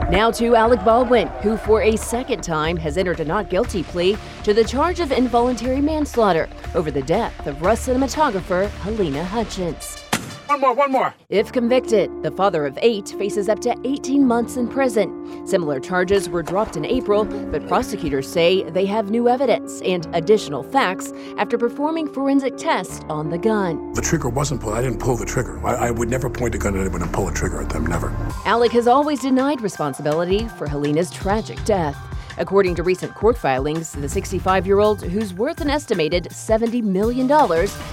Now 0.09 0.31
to 0.31 0.55
Alec 0.55 0.83
Baldwin, 0.83 1.27
who 1.41 1.57
for 1.57 1.81
a 1.81 1.95
second 1.97 2.43
time 2.43 2.77
has 2.77 2.97
entered 2.97 3.19
a 3.19 3.25
not 3.25 3.49
guilty 3.49 3.83
plea 3.83 4.17
to 4.43 4.53
the 4.53 4.63
charge 4.63 4.99
of 4.99 5.11
involuntary 5.11 5.81
manslaughter 5.81 6.47
over 6.75 6.91
the 6.91 7.01
death 7.01 7.47
of 7.47 7.61
Rust 7.61 7.87
cinematographer 7.87 8.69
Halyna 8.69 9.25
Hutchins. 9.25 10.02
One 10.47 10.59
more, 10.59 10.73
one 10.73 10.91
more. 10.91 11.13
If 11.29 11.51
convicted, 11.51 12.11
the 12.21 12.31
father 12.31 12.65
of 12.65 12.77
eight 12.81 13.09
faces 13.17 13.49
up 13.49 13.59
to 13.61 13.75
18 13.85 14.27
months 14.27 14.57
in 14.57 14.67
prison. 14.67 15.47
Similar 15.47 15.79
charges 15.79 16.29
were 16.29 16.43
dropped 16.43 16.75
in 16.75 16.85
April, 16.85 17.23
but 17.25 17.67
prosecutors 17.67 18.29
say 18.31 18.63
they 18.69 18.85
have 18.85 19.09
new 19.09 19.29
evidence 19.29 19.81
and 19.81 20.07
additional 20.13 20.61
facts 20.61 21.13
after 21.37 21.57
performing 21.57 22.07
forensic 22.07 22.57
tests 22.57 23.01
on 23.09 23.29
the 23.29 23.37
gun. 23.37 23.93
The 23.93 24.01
trigger 24.01 24.29
wasn't 24.29 24.61
pulled. 24.61 24.75
I 24.75 24.81
didn't 24.81 24.99
pull 24.99 25.15
the 25.15 25.25
trigger. 25.25 25.65
I, 25.65 25.87
I 25.87 25.91
would 25.91 26.09
never 26.09 26.29
point 26.29 26.55
a 26.55 26.57
gun 26.57 26.75
at 26.75 26.81
anyone 26.81 27.01
and 27.01 27.11
pull 27.13 27.27
a 27.29 27.33
trigger 27.33 27.61
at 27.61 27.69
them. 27.69 27.85
Never. 27.85 28.09
Alec 28.45 28.71
has 28.73 28.87
always 28.87 29.21
denied 29.21 29.61
responsibility 29.61 30.47
for 30.49 30.67
Halyna's 30.67 31.09
tragic 31.09 31.63
death. 31.63 31.97
According 32.37 32.75
to 32.75 32.83
recent 32.83 33.13
court 33.13 33.37
filings, 33.37 33.91
the 33.91 34.09
65 34.09 34.65
year 34.65 34.79
old, 34.79 35.01
who's 35.01 35.33
worth 35.33 35.61
an 35.61 35.69
estimated 35.69 36.25
$70 36.25 36.81
million, 36.83 37.29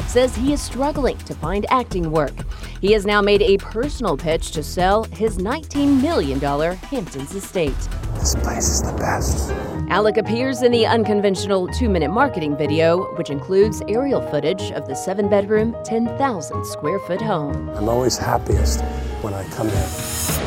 says 0.06 0.34
he 0.34 0.52
is 0.52 0.60
struggling 0.60 1.18
to 1.18 1.34
find 1.34 1.66
acting 1.70 2.10
work. 2.10 2.34
He 2.80 2.92
has 2.92 3.04
now 3.04 3.20
made 3.20 3.42
a 3.42 3.58
personal 3.58 4.16
pitch 4.16 4.52
to 4.52 4.62
sell 4.62 5.04
his 5.04 5.38
$19 5.38 6.00
million 6.00 6.40
Hamptons 6.40 7.34
estate. 7.34 7.76
This 8.14 8.34
place 8.34 8.68
is 8.68 8.82
the 8.82 8.92
best. 8.92 9.50
Alec 9.90 10.16
appears 10.16 10.62
in 10.62 10.72
the 10.72 10.86
unconventional 10.86 11.66
two 11.68 11.88
minute 11.88 12.10
marketing 12.10 12.56
video, 12.56 13.12
which 13.16 13.30
includes 13.30 13.82
aerial 13.88 14.20
footage 14.30 14.72
of 14.72 14.86
the 14.86 14.94
seven 14.94 15.28
bedroom, 15.28 15.76
10,000 15.84 16.64
square 16.64 16.98
foot 17.00 17.20
home. 17.20 17.68
I'm 17.70 17.88
always 17.88 18.16
happiest 18.16 18.80
when 19.22 19.34
I 19.34 19.44
come 19.50 19.68
here. 19.68 20.39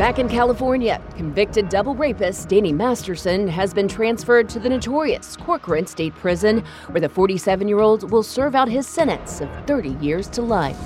Back 0.00 0.18
in 0.18 0.30
California, 0.30 0.98
convicted 1.14 1.68
double 1.68 1.94
rapist 1.94 2.48
Danny 2.48 2.72
Masterson 2.72 3.46
has 3.46 3.74
been 3.74 3.86
transferred 3.86 4.48
to 4.48 4.58
the 4.58 4.70
notorious 4.70 5.36
Corcoran 5.36 5.86
State 5.86 6.14
Prison, 6.14 6.64
where 6.88 7.02
the 7.02 7.08
47 7.10 7.68
year 7.68 7.80
old 7.80 8.10
will 8.10 8.22
serve 8.22 8.54
out 8.54 8.66
his 8.66 8.86
sentence 8.86 9.42
of 9.42 9.50
30 9.66 9.90
years 10.00 10.26
to 10.28 10.40
life. 10.40 10.78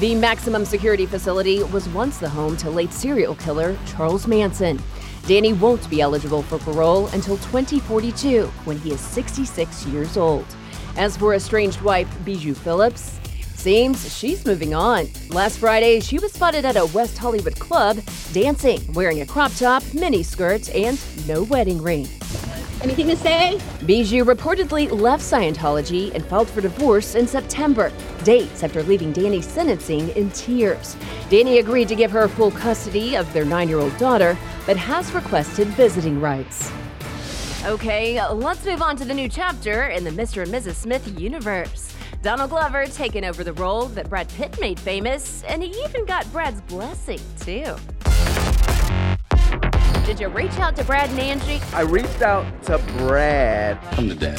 The 0.00 0.16
maximum 0.16 0.64
security 0.64 1.06
facility 1.06 1.62
was 1.62 1.88
once 1.90 2.18
the 2.18 2.28
home 2.28 2.56
to 2.56 2.68
late 2.68 2.92
serial 2.92 3.36
killer 3.36 3.78
Charles 3.86 4.26
Manson. 4.26 4.82
Danny 5.28 5.52
won't 5.52 5.88
be 5.88 6.00
eligible 6.00 6.42
for 6.42 6.58
parole 6.58 7.06
until 7.12 7.36
2042, 7.36 8.46
when 8.64 8.78
he 8.78 8.90
is 8.90 9.00
66 9.00 9.86
years 9.86 10.16
old. 10.16 10.44
As 10.96 11.16
for 11.16 11.34
estranged 11.34 11.82
wife 11.82 12.08
Bijou 12.24 12.52
Phillips, 12.52 13.20
Seems 13.66 14.16
she's 14.16 14.46
moving 14.46 14.76
on. 14.76 15.08
Last 15.28 15.58
Friday, 15.58 15.98
she 15.98 16.20
was 16.20 16.32
spotted 16.32 16.64
at 16.64 16.76
a 16.76 16.86
West 16.86 17.18
Hollywood 17.18 17.58
club 17.58 17.98
dancing, 18.32 18.80
wearing 18.92 19.22
a 19.22 19.26
crop 19.26 19.52
top, 19.56 19.82
mini 19.92 20.22
skirt, 20.22 20.72
and 20.72 20.96
no 21.26 21.42
wedding 21.42 21.82
ring. 21.82 22.06
Anything 22.80 23.08
to 23.08 23.16
say? 23.16 23.60
Bijou 23.84 24.24
reportedly 24.24 24.88
left 24.92 25.20
Scientology 25.20 26.14
and 26.14 26.24
filed 26.26 26.48
for 26.48 26.60
divorce 26.60 27.16
in 27.16 27.26
September, 27.26 27.92
dates 28.22 28.62
after 28.62 28.84
leaving 28.84 29.10
Danny's 29.10 29.48
sentencing 29.48 30.10
in 30.10 30.30
tears. 30.30 30.96
Danny 31.28 31.58
agreed 31.58 31.88
to 31.88 31.96
give 31.96 32.12
her 32.12 32.28
full 32.28 32.52
custody 32.52 33.16
of 33.16 33.32
their 33.32 33.44
nine 33.44 33.68
year 33.68 33.80
old 33.80 33.98
daughter, 33.98 34.38
but 34.64 34.76
has 34.76 35.10
requested 35.10 35.66
visiting 35.70 36.20
rights. 36.20 36.70
Okay, 37.64 38.24
let's 38.30 38.64
move 38.64 38.80
on 38.80 38.94
to 38.94 39.04
the 39.04 39.12
new 39.12 39.28
chapter 39.28 39.88
in 39.88 40.04
the 40.04 40.10
Mr. 40.10 40.44
and 40.44 40.52
Mrs. 40.52 40.76
Smith 40.76 41.20
universe. 41.20 41.95
Donald 42.22 42.50
Glover 42.50 42.86
taking 42.86 43.24
over 43.24 43.44
the 43.44 43.52
role 43.52 43.86
that 43.86 44.08
Brad 44.08 44.28
Pitt 44.30 44.58
made 44.60 44.78
famous, 44.78 45.42
and 45.44 45.62
he 45.62 45.70
even 45.84 46.04
got 46.04 46.30
Brad's 46.32 46.60
blessing, 46.62 47.20
too. 47.40 47.76
Did 50.04 50.20
you 50.20 50.28
reach 50.28 50.56
out 50.58 50.76
to 50.76 50.84
Brad 50.84 51.10
and 51.10 51.18
Angie? 51.18 51.60
I 51.72 51.82
reached 51.82 52.22
out 52.22 52.62
to 52.64 52.78
Brad. 52.96 53.78
I'm 53.98 54.08
the 54.08 54.14
dad. 54.14 54.38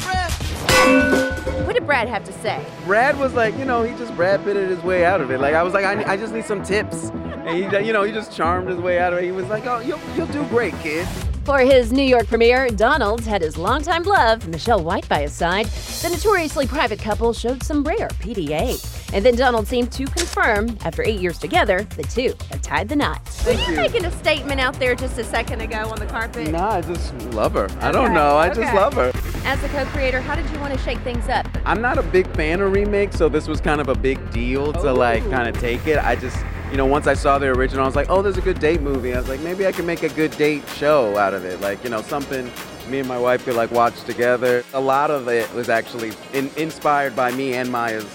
What 1.66 1.74
did 1.74 1.84
Brad 1.84 2.08
have 2.08 2.24
to 2.24 2.32
say? 2.32 2.64
Brad 2.86 3.18
was 3.18 3.34
like, 3.34 3.56
you 3.58 3.66
know, 3.66 3.82
he 3.82 3.94
just 3.98 4.14
Brad 4.16 4.42
Pitted 4.44 4.70
his 4.70 4.82
way 4.82 5.04
out 5.04 5.20
of 5.20 5.30
it. 5.30 5.40
Like 5.40 5.54
I 5.54 5.62
was 5.62 5.74
like, 5.74 5.84
I, 5.84 6.12
I 6.12 6.16
just 6.16 6.32
need 6.32 6.46
some 6.46 6.62
tips, 6.62 7.10
and 7.10 7.50
he, 7.50 7.86
you 7.86 7.92
know, 7.92 8.02
he 8.02 8.12
just 8.12 8.32
charmed 8.34 8.68
his 8.68 8.78
way 8.78 8.98
out 8.98 9.12
of 9.12 9.18
it. 9.18 9.24
He 9.24 9.30
was 9.30 9.46
like, 9.48 9.66
oh, 9.66 9.80
you'll, 9.80 10.00
you'll 10.16 10.26
do 10.28 10.42
great, 10.48 10.72
kid. 10.78 11.06
For 11.48 11.60
his 11.60 11.92
New 11.92 12.02
York 12.02 12.26
premiere, 12.26 12.68
Donald 12.68 13.22
had 13.22 13.40
his 13.40 13.56
longtime 13.56 14.02
love, 14.02 14.46
Michelle 14.48 14.84
White, 14.84 15.08
by 15.08 15.22
his 15.22 15.32
side. 15.32 15.64
The 15.64 16.10
notoriously 16.10 16.66
private 16.66 16.98
couple 16.98 17.32
showed 17.32 17.62
some 17.62 17.82
rare 17.82 18.08
PDA. 18.20 19.14
And 19.14 19.24
then 19.24 19.34
Donald 19.34 19.66
seemed 19.66 19.90
to 19.92 20.04
confirm, 20.04 20.76
after 20.84 21.02
eight 21.02 21.20
years 21.20 21.38
together, 21.38 21.84
the 21.96 22.02
two 22.02 22.34
have 22.50 22.60
tied 22.60 22.90
the 22.90 22.96
knot. 22.96 23.26
Thank 23.26 23.66
Were 23.66 23.72
you. 23.72 23.80
making 23.80 24.04
a 24.04 24.12
statement 24.18 24.60
out 24.60 24.78
there 24.78 24.94
just 24.94 25.16
a 25.16 25.24
second 25.24 25.62
ago 25.62 25.88
on 25.88 25.98
the 25.98 26.04
carpet? 26.04 26.50
Nah, 26.50 26.68
I 26.68 26.80
just 26.82 27.14
love 27.32 27.54
her. 27.54 27.66
I 27.80 27.92
don't 27.92 28.04
Okay, 28.04 28.14
know. 28.14 28.36
I 28.36 28.52
just 28.52 28.74
love 28.74 28.92
her. 28.92 29.10
As 29.46 29.58
the 29.62 29.68
co-creator, 29.68 30.20
how 30.20 30.34
did 30.34 30.50
you 30.50 30.60
want 30.60 30.74
to 30.74 30.78
shake 30.80 30.98
things 30.98 31.30
up? 31.30 31.48
I'm 31.64 31.80
not 31.80 31.96
a 31.96 32.02
big 32.02 32.26
fan 32.36 32.60
of 32.60 32.72
remakes, 32.72 33.16
so 33.16 33.30
this 33.30 33.48
was 33.48 33.58
kind 33.58 33.80
of 33.80 33.88
a 33.88 33.94
big 33.94 34.30
deal 34.32 34.70
to 34.74 34.92
like 34.92 35.22
oh. 35.22 35.30
kind 35.30 35.48
of 35.48 35.58
take 35.58 35.86
it. 35.86 35.96
I 35.96 36.14
just, 36.14 36.36
you 36.70 36.76
know, 36.76 36.86
once 36.86 37.06
I 37.06 37.14
saw 37.14 37.38
the 37.38 37.46
original, 37.46 37.82
I 37.82 37.86
was 37.86 37.96
like, 37.96 38.10
oh, 38.10 38.22
there's 38.22 38.36
a 38.36 38.42
good 38.42 38.60
date 38.60 38.82
movie. 38.82 39.14
I 39.14 39.18
was 39.18 39.28
like, 39.28 39.40
maybe 39.40 39.66
I 39.66 39.72
can 39.72 39.86
make 39.86 40.02
a 40.02 40.08
good 40.10 40.30
date 40.32 40.62
show 40.76 41.16
out 41.16 41.34
of 41.34 41.44
it. 41.44 41.60
Like, 41.60 41.82
you 41.82 41.90
know, 41.90 42.02
something 42.02 42.50
me 42.88 43.00
and 43.00 43.08
my 43.08 43.18
wife 43.18 43.44
could 43.44 43.54
like 43.54 43.70
watch 43.70 44.02
together. 44.04 44.64
A 44.74 44.80
lot 44.80 45.10
of 45.10 45.28
it 45.28 45.52
was 45.54 45.68
actually 45.68 46.12
in, 46.32 46.50
inspired 46.56 47.14
by 47.14 47.30
me 47.32 47.54
and 47.54 47.70
Maya's 47.70 48.06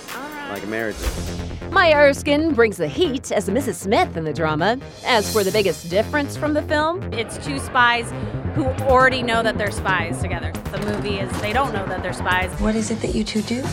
like 0.49 0.67
marriages. 0.67 1.39
Maya 1.71 1.95
Erskine 1.95 2.53
brings 2.53 2.77
the 2.77 2.87
heat 2.87 3.31
as 3.31 3.49
Mrs. 3.49 3.75
Smith 3.75 4.15
in 4.15 4.23
the 4.23 4.33
drama. 4.33 4.77
As 5.05 5.31
for 5.33 5.43
the 5.43 5.51
biggest 5.51 5.89
difference 5.89 6.37
from 6.37 6.53
the 6.53 6.61
film, 6.61 7.01
It's 7.13 7.43
two 7.43 7.57
spies 7.57 8.11
who 8.53 8.65
already 8.85 9.23
know 9.23 9.41
that 9.41 9.57
they're 9.57 9.71
spies 9.71 10.21
together. 10.21 10.51
The 10.71 10.79
movie 10.85 11.17
is 11.17 11.41
they 11.41 11.53
don't 11.53 11.73
know 11.73 11.85
that 11.87 12.03
they're 12.03 12.13
spies. 12.13 12.51
What 12.59 12.75
is 12.75 12.91
it 12.91 13.01
that 13.01 13.15
you 13.15 13.23
two 13.23 13.41
do? 13.41 13.63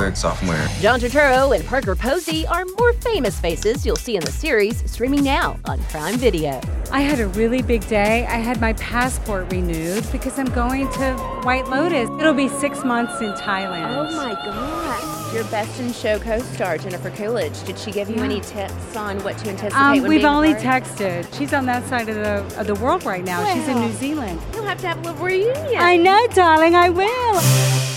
We're 0.00 0.14
sophomore. 0.14 0.56
John 0.80 0.98
Turturro 0.98 1.54
and 1.54 1.62
Parker 1.66 1.94
Posey 1.94 2.46
are 2.46 2.64
more 2.78 2.94
famous 2.94 3.38
faces 3.38 3.84
you'll 3.84 3.96
see 3.96 4.16
in 4.16 4.24
the 4.24 4.32
series, 4.32 4.90
streaming 4.90 5.22
now 5.22 5.58
on 5.66 5.78
Prime 5.84 6.16
Video. 6.16 6.58
I 6.90 7.02
had 7.02 7.20
a 7.20 7.26
really 7.28 7.60
big 7.60 7.86
day. 7.86 8.24
I 8.24 8.36
had 8.38 8.62
my 8.62 8.72
passport 8.72 9.52
renewed 9.52 10.10
because 10.10 10.38
I'm 10.38 10.48
going 10.52 10.90
to 10.92 11.12
White 11.42 11.68
Lotus. 11.68 12.08
It'll 12.18 12.32
be 12.32 12.48
six 12.48 12.82
months 12.82 13.20
in 13.20 13.32
Thailand. 13.34 13.94
Oh 13.94 14.16
my 14.16 14.32
gosh. 14.32 15.34
Your 15.34 15.44
best 15.44 15.78
in 15.78 15.92
show 15.92 16.18
co 16.18 16.38
star, 16.38 16.78
Jennifer 16.78 17.10
Coolidge, 17.10 17.62
did 17.64 17.78
she 17.78 17.92
give 17.92 18.08
you 18.08 18.22
any 18.22 18.40
tips 18.40 18.96
on 18.96 19.22
what 19.22 19.36
to 19.36 19.50
anticipate 19.50 19.74
Um, 19.78 20.02
we've 20.04 20.24
only 20.24 20.52
apart? 20.52 20.84
texted. 20.84 21.38
She's 21.38 21.52
on 21.52 21.66
that 21.66 21.86
side 21.90 22.08
of 22.08 22.14
the 22.14 22.58
of 22.58 22.66
the 22.66 22.74
world 22.76 23.04
right 23.04 23.22
now. 23.22 23.44
She's 23.54 23.68
in 23.68 23.78
New 23.78 23.92
Zealand. 23.92 24.40
You'll 24.54 24.64
have 24.64 24.80
to 24.80 24.88
have 24.88 24.96
a 24.96 25.10
little 25.10 25.22
reunion. 25.22 25.76
I 25.76 25.98
know, 25.98 26.26
darling. 26.28 26.74
I 26.74 26.88
will. 26.88 27.89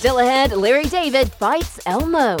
Still 0.00 0.18
ahead, 0.20 0.52
Larry 0.52 0.84
David 0.86 1.30
fights 1.30 1.78
Elmo. 1.84 2.38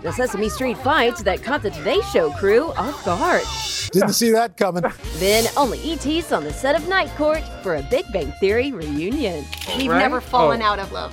The 0.00 0.12
Sesame 0.16 0.48
Street 0.48 0.78
fight 0.78 1.16
that 1.24 1.42
caught 1.42 1.62
the 1.62 1.70
Today 1.70 2.00
Show 2.12 2.30
crew 2.30 2.70
off 2.74 3.04
guard. 3.04 3.42
Didn't 3.90 4.12
see 4.12 4.30
that 4.30 4.56
coming. 4.56 4.84
Then 5.14 5.46
only 5.56 5.80
ET's 5.90 6.30
on 6.30 6.44
the 6.44 6.52
set 6.52 6.76
of 6.80 6.86
Night 6.86 7.10
Court 7.16 7.42
for 7.64 7.74
a 7.74 7.82
Big 7.82 8.04
Bang 8.12 8.30
Theory 8.38 8.70
reunion. 8.70 9.44
We've 9.76 9.90
Right? 9.90 9.98
never 9.98 10.20
fallen 10.20 10.62
Oh. 10.62 10.66
out 10.66 10.78
of 10.78 10.92
love. 10.92 11.12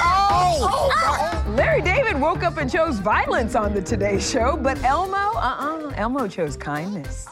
woke 2.21 2.43
up 2.43 2.57
and 2.57 2.71
chose 2.71 2.99
violence 2.99 3.55
on 3.55 3.73
the 3.73 3.81
Today 3.81 4.19
Show, 4.19 4.55
but 4.55 4.81
Elmo, 4.83 5.17
uh-uh, 5.17 5.91
Elmo 5.95 6.27
chose 6.27 6.55
kindness. 6.55 7.27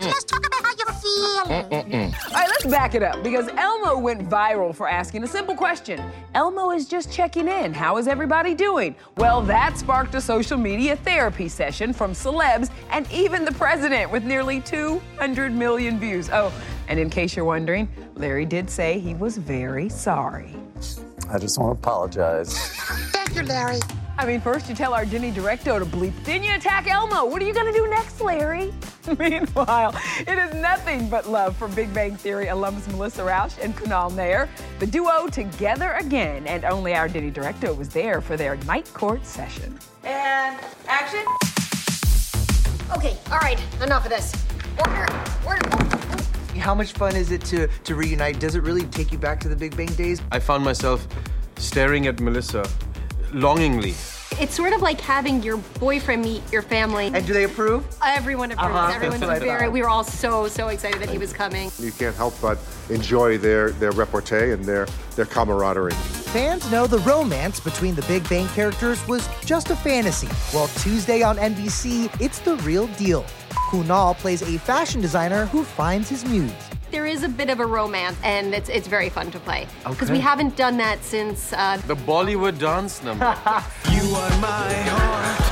Let's 0.00 0.24
talk 0.24 0.46
about 0.46 0.64
how 0.64 0.72
you're 0.78 0.94
feeling. 0.94 2.14
All 2.14 2.32
right, 2.32 2.48
let's 2.48 2.64
back 2.64 2.94
it 2.94 3.02
up 3.02 3.22
because 3.22 3.48
Elmo 3.48 3.98
went 3.98 4.30
viral 4.30 4.74
for 4.74 4.88
asking 4.88 5.24
a 5.24 5.26
simple 5.26 5.54
question. 5.54 6.02
Elmo 6.34 6.70
is 6.70 6.88
just 6.88 7.12
checking 7.12 7.48
in. 7.48 7.74
How 7.74 7.98
is 7.98 8.08
everybody 8.08 8.54
doing? 8.54 8.96
Well, 9.18 9.42
that 9.42 9.76
sparked 9.76 10.14
a 10.14 10.22
social 10.22 10.56
media 10.56 10.96
therapy 10.96 11.46
session 11.46 11.92
from 11.92 12.12
celebs 12.12 12.70
and 12.90 13.06
even 13.12 13.44
the 13.44 13.52
president 13.52 14.10
with 14.10 14.24
nearly 14.24 14.62
200 14.62 15.52
million 15.52 16.00
views. 16.00 16.30
Oh, 16.32 16.50
and 16.88 16.98
in 16.98 17.10
case 17.10 17.36
you're 17.36 17.44
wondering, 17.44 17.88
Larry 18.14 18.46
did 18.46 18.70
say 18.70 18.98
he 18.98 19.14
was 19.14 19.36
very 19.36 19.90
sorry. 19.90 20.54
I 21.30 21.38
just 21.38 21.58
want 21.58 21.76
to 21.76 21.78
apologize. 21.78 23.12
Thank 23.36 23.48
you, 23.48 23.54
Larry. 23.54 23.80
I 24.16 24.24
mean, 24.24 24.40
first 24.40 24.66
you 24.66 24.74
tell 24.74 24.94
our 24.94 25.04
Denny 25.04 25.30
Directo 25.30 25.78
to 25.78 25.84
bleep, 25.84 26.14
then 26.24 26.42
you 26.42 26.54
attack 26.54 26.86
Elmo. 26.86 27.26
What 27.26 27.42
are 27.42 27.44
you 27.44 27.52
gonna 27.52 27.70
do 27.70 27.86
next, 27.86 28.18
Larry? 28.22 28.72
Meanwhile, 29.18 29.94
it 30.20 30.38
is 30.38 30.54
nothing 30.54 31.10
but 31.10 31.28
love 31.28 31.54
for 31.54 31.68
Big 31.68 31.92
Bang 31.92 32.16
Theory 32.16 32.46
alums 32.46 32.88
Melissa 32.88 33.20
Rauch 33.20 33.62
and 33.62 33.76
Kunal 33.76 34.10
Nayyar. 34.10 34.48
The 34.78 34.86
duo 34.86 35.26
together 35.26 35.92
again, 36.00 36.46
and 36.46 36.64
only 36.64 36.94
our 36.94 37.08
Denny 37.08 37.30
Directo 37.30 37.76
was 37.76 37.90
there 37.90 38.22
for 38.22 38.38
their 38.38 38.56
night 38.64 38.90
court 38.94 39.26
session. 39.26 39.78
And 40.02 40.58
action. 40.88 41.26
Okay, 42.96 43.18
all 43.30 43.38
right, 43.40 43.60
enough 43.82 44.04
of 44.04 44.10
this. 44.12 44.32
Order, 44.78 45.06
order. 45.46 46.58
How 46.58 46.74
much 46.74 46.92
fun 46.92 47.14
is 47.14 47.32
it 47.32 47.42
to, 47.46 47.68
to 47.68 47.94
reunite? 47.94 48.40
Does 48.40 48.54
it 48.54 48.62
really 48.62 48.84
take 48.84 49.12
you 49.12 49.18
back 49.18 49.40
to 49.40 49.50
the 49.50 49.56
Big 49.56 49.76
Bang 49.76 49.88
days? 49.88 50.22
I 50.32 50.38
found 50.38 50.64
myself 50.64 51.06
staring 51.58 52.06
at 52.06 52.18
Melissa 52.18 52.66
longingly. 53.36 53.94
It's 54.38 54.54
sort 54.54 54.72
of 54.72 54.82
like 54.82 55.00
having 55.00 55.42
your 55.42 55.56
boyfriend 55.78 56.22
meet 56.22 56.42
your 56.52 56.62
family. 56.62 57.06
And 57.06 57.26
do 57.26 57.32
they 57.32 57.44
approve? 57.44 57.86
Everyone 58.04 58.50
approves. 58.50 58.74
Uh-huh. 58.74 58.92
Everyone's 58.94 59.20
That's 59.20 59.40
what 59.40 59.48
I 59.48 59.58
very. 59.58 59.68
We 59.68 59.80
were 59.80 59.88
all 59.88 60.04
so 60.04 60.48
so 60.48 60.68
excited 60.68 61.00
that 61.00 61.08
he 61.08 61.16
was 61.16 61.32
coming. 61.32 61.70
You 61.78 61.92
can't 61.92 62.14
help 62.14 62.34
but 62.42 62.58
enjoy 62.90 63.38
their, 63.38 63.70
their 63.70 63.92
repartee 63.92 64.50
and 64.50 64.64
their, 64.64 64.86
their 65.14 65.24
camaraderie. 65.24 65.92
Fans 65.92 66.70
know 66.70 66.86
the 66.86 66.98
romance 66.98 67.60
between 67.60 67.94
the 67.94 68.02
Big 68.02 68.28
Bang 68.28 68.48
characters 68.48 69.06
was 69.08 69.26
just 69.44 69.70
a 69.70 69.76
fantasy. 69.76 70.28
Well, 70.52 70.68
Tuesday 70.78 71.22
on 71.22 71.36
NBC, 71.36 72.20
it's 72.20 72.40
the 72.40 72.56
real 72.56 72.88
deal. 72.98 73.24
Kunal 73.70 74.16
plays 74.16 74.42
a 74.42 74.58
fashion 74.58 75.00
designer 75.00 75.46
who 75.46 75.64
finds 75.64 76.08
his 76.08 76.24
muse. 76.24 76.52
There 76.96 77.04
is 77.06 77.22
a 77.24 77.28
bit 77.28 77.50
of 77.50 77.60
a 77.60 77.66
romance, 77.66 78.16
and 78.24 78.54
it's 78.54 78.70
it's 78.70 78.88
very 78.88 79.10
fun 79.10 79.30
to 79.32 79.38
play 79.38 79.66
because 79.84 80.04
Okay. 80.08 80.14
we 80.14 80.18
haven't 80.18 80.56
done 80.56 80.78
that 80.78 81.04
since. 81.04 81.52
Uh, 81.52 81.76
The 81.86 81.94
Bollywood 81.94 82.58
dance 82.58 83.02
number. 83.02 83.26
you 83.92 84.00
are 84.16 84.30
my 84.40 84.72
heart. 84.88 85.42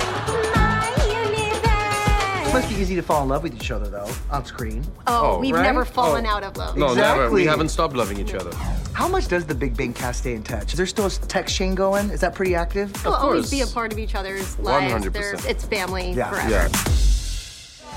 It 2.48 2.52
must 2.54 2.68
be 2.70 2.76
easy 2.76 2.94
to 2.94 3.02
fall 3.02 3.22
in 3.24 3.28
love 3.28 3.42
with 3.42 3.54
each 3.54 3.70
other, 3.70 3.90
though, 3.90 4.08
on 4.30 4.46
screen. 4.46 4.86
oh, 5.06 5.32
Oh, 5.34 5.38
we've 5.38 5.54
right? 5.54 5.62
never 5.62 5.84
fallen 5.84 6.24
Oh. 6.24 6.30
out 6.30 6.44
of 6.44 6.56
love. 6.56 6.78
No, 6.78 6.94
never. 6.94 7.28
We 7.30 7.44
haven't 7.44 7.68
stopped 7.68 7.94
loving 7.94 8.18
each 8.18 8.32
other. 8.32 8.52
How 8.94 9.06
much 9.06 9.28
does 9.28 9.44
the 9.44 9.54
Big 9.54 9.76
Bang 9.76 9.92
cast 9.92 10.20
stay 10.20 10.32
in 10.32 10.42
touch? 10.44 10.72
Is 10.72 10.78
there 10.78 10.86
still 10.86 11.04
a 11.06 11.10
text 11.10 11.54
chain 11.54 11.74
going? 11.74 12.08
Is 12.08 12.20
that 12.20 12.34
pretty 12.34 12.54
active? 12.54 12.90
We'll 13.04 13.12
always 13.16 13.50
be 13.50 13.60
a 13.60 13.66
part 13.66 13.92
of 13.92 13.98
each 13.98 14.14
other's 14.14 14.58
lives. 14.60 14.94
100%. 14.94 15.12
There's, 15.12 15.44
it's 15.44 15.64
family 15.66 16.12
Yeah. 16.12 16.30
forever. 16.30 16.70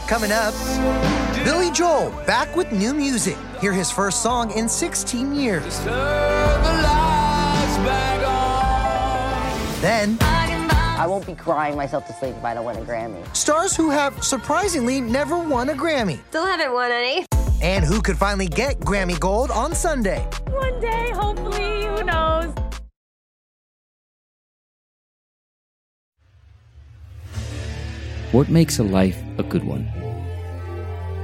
Coming 0.08 0.32
up, 0.34 0.54
Billy 1.48 1.72
Joel 1.72 2.12
back 2.26 2.54
with 2.58 2.74
new 2.74 2.94
music. 2.94 3.38
Hear 3.62 3.72
his 3.72 3.90
first 3.90 4.22
song 4.22 4.52
in 4.52 4.68
16 4.68 5.34
years. 5.34 5.80
Then, 9.80 10.18
I 10.20 11.06
won't 11.08 11.26
be 11.26 11.36
crying 11.36 11.78
myself 11.78 12.06
to 12.08 12.14
sleep 12.16 12.36
if 12.36 12.44
I 12.44 12.54
don't 12.54 12.66
win 12.66 12.76
a 12.76 12.82
Grammy. 12.82 13.24
stars 13.34 13.78
who 13.78 13.90
have 13.90 14.22
surprisingly 14.22 15.00
never 15.00 15.38
won 15.38 15.70
a 15.70 15.74
Grammy. 15.74 16.20
Still 16.32 16.46
haven't 16.46 16.74
won 16.74 16.92
any. 16.92 17.26
And 17.62 17.86
who 17.86 18.02
could 18.02 18.18
finally 18.18 18.50
get 18.50 18.82
Grammy 18.82 19.18
Gold 19.18 19.50
on 19.50 19.74
Sunday. 19.74 20.28
One 20.50 20.82
day, 20.82 21.12
hopefully, 21.12 21.86
who 21.86 22.04
knows? 22.04 22.54
What 28.34 28.50
makes 28.50 28.80
a 28.80 28.84
life 28.84 29.18
a 29.38 29.44
good 29.44 29.64
one? 29.64 30.07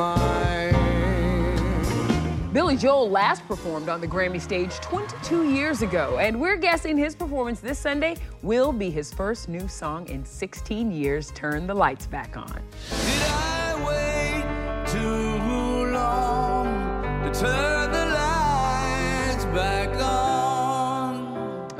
State 0.00 0.72
of 0.72 0.72
mind. 0.72 0.76
Billy 2.52 2.76
Joel 2.76 3.08
last 3.08 3.46
performed 3.46 3.88
on 3.88 4.00
the 4.00 4.08
Grammy 4.08 4.40
stage 4.40 4.72
22 4.76 5.50
years 5.50 5.82
ago, 5.82 6.18
and 6.18 6.40
we're 6.40 6.56
guessing 6.56 6.98
his 6.98 7.14
performance 7.14 7.60
this 7.60 7.78
Sunday 7.78 8.16
will 8.42 8.72
be 8.72 8.90
his 8.90 9.12
first 9.14 9.48
new 9.48 9.68
song 9.68 10.08
in 10.08 10.24
16 10.24 10.90
years, 10.90 11.30
Turn 11.32 11.68
the 11.68 11.74
Lights 11.74 12.06
Back 12.06 12.36
On. 12.36 12.60
Too 14.86 14.98
long 15.92 17.22
to 17.22 17.38
turn 17.38 17.79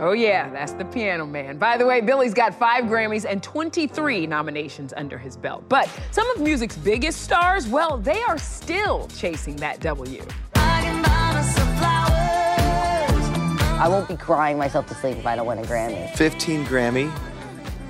Oh, 0.02 0.12
yeah, 0.12 0.48
that's 0.48 0.72
the 0.72 0.86
piano 0.86 1.26
man. 1.26 1.58
By 1.58 1.76
the 1.76 1.84
way, 1.84 2.00
Billy's 2.00 2.32
got 2.32 2.54
five 2.54 2.84
Grammys 2.84 3.26
and 3.28 3.42
23 3.42 4.26
nominations 4.26 4.94
under 4.96 5.18
his 5.18 5.36
belt. 5.36 5.62
But 5.68 5.90
some 6.10 6.26
of 6.30 6.40
music's 6.40 6.78
biggest 6.78 7.20
stars, 7.20 7.68
well, 7.68 7.98
they 7.98 8.22
are 8.22 8.38
still 8.38 9.08
chasing 9.08 9.56
that 9.56 9.80
W. 9.80 10.24
I 13.82 13.88
won't 13.88 14.08
be 14.08 14.16
crying 14.16 14.56
myself 14.56 14.86
to 14.86 14.94
sleep 14.94 15.18
if 15.18 15.26
I 15.26 15.36
don't 15.36 15.46
win 15.46 15.58
a 15.58 15.64
Grammy. 15.64 16.10
15 16.16 16.64
Grammy 16.64 17.12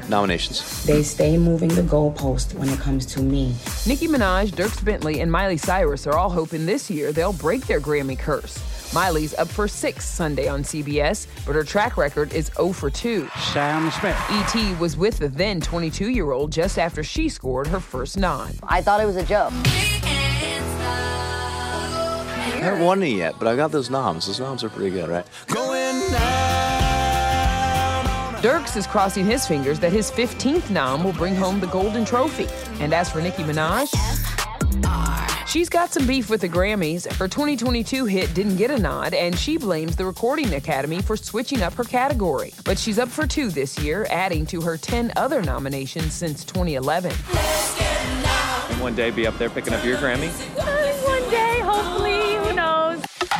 nominations. 0.08 0.84
They 0.84 1.04
stay 1.04 1.38
moving 1.38 1.68
the 1.68 1.82
goalpost 1.82 2.54
when 2.54 2.68
it 2.68 2.80
comes 2.80 3.06
to 3.06 3.22
me. 3.22 3.54
Nicki 3.86 4.08
Minaj, 4.08 4.50
Dierks 4.50 4.84
Bentley, 4.84 5.20
and 5.20 5.30
Miley 5.30 5.58
Cyrus 5.58 6.08
are 6.08 6.16
all 6.16 6.30
hoping 6.30 6.66
this 6.66 6.90
year 6.90 7.12
they'll 7.12 7.32
break 7.32 7.68
their 7.68 7.80
Grammy 7.80 8.18
curse. 8.18 8.58
Miley's 8.92 9.34
up 9.34 9.48
for 9.48 9.68
six 9.68 10.04
Sunday 10.04 10.48
on 10.48 10.62
CBS, 10.62 11.26
but 11.46 11.54
her 11.54 11.62
track 11.62 11.96
record 11.96 12.32
is 12.32 12.50
0 12.56 12.72
for 12.72 12.90
2. 12.90 13.28
Sam 13.52 13.90
Smith. 13.92 14.16
E.T. 14.32 14.74
was 14.74 14.96
with 14.96 15.18
the 15.18 15.28
then 15.28 15.60
22 15.60 16.08
year 16.10 16.32
old 16.32 16.50
just 16.52 16.78
after 16.78 17.02
she 17.02 17.28
scored 17.28 17.66
her 17.68 17.80
first 17.80 18.18
nod. 18.18 18.54
I 18.64 18.82
thought 18.82 19.00
it 19.00 19.06
was 19.06 19.16
a 19.16 19.24
joke. 19.24 19.52
I 22.60 22.64
haven't 22.64 22.84
won 22.84 23.00
any 23.00 23.16
yet, 23.16 23.36
but 23.38 23.48
I 23.48 23.56
got 23.56 23.70
those 23.72 23.88
noms. 23.90 24.26
Those 24.26 24.40
noms 24.40 24.64
are 24.64 24.68
pretty 24.68 24.90
good, 24.90 25.08
right? 25.08 25.26
Dierks 28.42 28.76
is 28.76 28.86
crossing 28.86 29.26
his 29.26 29.46
fingers 29.46 29.78
that 29.80 29.92
his 29.92 30.10
15th 30.10 30.70
nom 30.70 31.04
will 31.04 31.12
bring 31.12 31.34
home 31.34 31.60
the 31.60 31.66
golden 31.66 32.06
trophy. 32.06 32.48
And 32.82 32.94
as 32.94 33.10
for 33.10 33.20
Nicki 33.20 33.42
Minaj, 33.42 33.92
She's 35.50 35.68
got 35.68 35.92
some 35.92 36.06
beef 36.06 36.30
with 36.30 36.42
the 36.42 36.48
Grammys. 36.48 37.12
Her 37.12 37.26
2022 37.26 38.04
hit 38.04 38.32
didn't 38.34 38.54
get 38.54 38.70
a 38.70 38.78
nod, 38.78 39.14
and 39.14 39.36
she 39.36 39.56
blames 39.56 39.96
the 39.96 40.06
Recording 40.06 40.54
Academy 40.54 41.02
for 41.02 41.16
switching 41.16 41.60
up 41.60 41.72
her 41.72 41.82
category. 41.82 42.54
But 42.64 42.78
she's 42.78 43.00
up 43.00 43.08
for 43.08 43.26
two 43.26 43.50
this 43.50 43.76
year, 43.76 44.06
adding 44.10 44.46
to 44.46 44.60
her 44.60 44.76
10 44.76 45.12
other 45.16 45.42
nominations 45.42 46.14
since 46.14 46.44
2011. 46.44 47.10
One 48.80 48.94
day 48.94 49.10
be 49.10 49.26
up 49.26 49.36
there 49.38 49.50
picking 49.50 49.74
up 49.74 49.84
your 49.84 49.96
Grammy? 49.96 50.30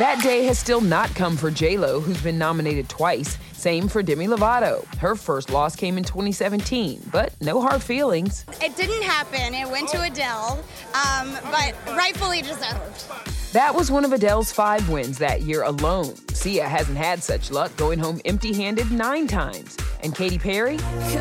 That 0.01 0.23
day 0.23 0.45
has 0.45 0.57
still 0.57 0.81
not 0.81 1.13
come 1.13 1.37
for 1.37 1.51
J-Lo, 1.51 1.99
who's 1.99 2.19
been 2.23 2.39
nominated 2.39 2.89
twice. 2.89 3.37
Same 3.53 3.87
for 3.87 4.01
Demi 4.01 4.25
Lovato. 4.25 4.83
Her 4.95 5.13
first 5.13 5.51
loss 5.51 5.75
came 5.75 5.95
in 5.95 6.03
2017, 6.03 7.03
but 7.11 7.39
no 7.39 7.61
hard 7.61 7.83
feelings. 7.83 8.43
It 8.63 8.75
didn't 8.75 9.03
happen. 9.03 9.53
It 9.53 9.69
went 9.69 9.89
to 9.89 10.01
Adele, 10.01 10.65
um, 10.95 11.37
but 11.51 11.75
rightfully 11.95 12.41
deserved. 12.41 13.05
That 13.53 13.75
was 13.75 13.91
one 13.91 14.03
of 14.03 14.11
Adele's 14.11 14.51
five 14.51 14.89
wins 14.89 15.19
that 15.19 15.43
year 15.43 15.61
alone. 15.61 16.15
Sia 16.33 16.67
hasn't 16.67 16.97
had 16.97 17.21
such 17.21 17.51
luck, 17.51 17.77
going 17.77 17.99
home 17.99 18.19
empty 18.25 18.53
handed 18.53 18.91
nine 18.91 19.27
times. 19.27 19.77
And 20.01 20.15
Katy 20.15 20.39
Perry? 20.39 20.79
Like 20.79 21.13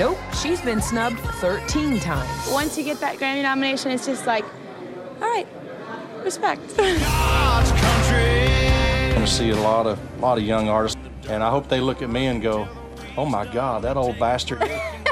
nope, 0.00 0.18
she's 0.42 0.60
been 0.60 0.82
snubbed 0.82 1.20
13 1.20 2.00
times. 2.00 2.50
Once 2.50 2.76
you 2.76 2.82
get 2.82 2.98
that 2.98 3.18
Grammy 3.18 3.42
nomination, 3.42 3.92
it's 3.92 4.06
just 4.06 4.26
like, 4.26 4.44
all 5.22 5.30
right, 5.30 5.46
respect. 6.24 6.76
to 9.24 9.30
see 9.30 9.50
a 9.50 9.56
lot 9.56 9.86
of 9.86 9.98
a 10.18 10.20
lot 10.20 10.36
of 10.36 10.44
young 10.44 10.68
artists, 10.68 10.98
and 11.28 11.42
I 11.42 11.48
hope 11.48 11.68
they 11.68 11.80
look 11.80 12.02
at 12.02 12.10
me 12.10 12.26
and 12.26 12.42
go, 12.42 12.68
"Oh 13.16 13.24
my 13.24 13.46
God, 13.46 13.82
that 13.82 13.96
old 13.96 14.18
bastard! 14.18 14.62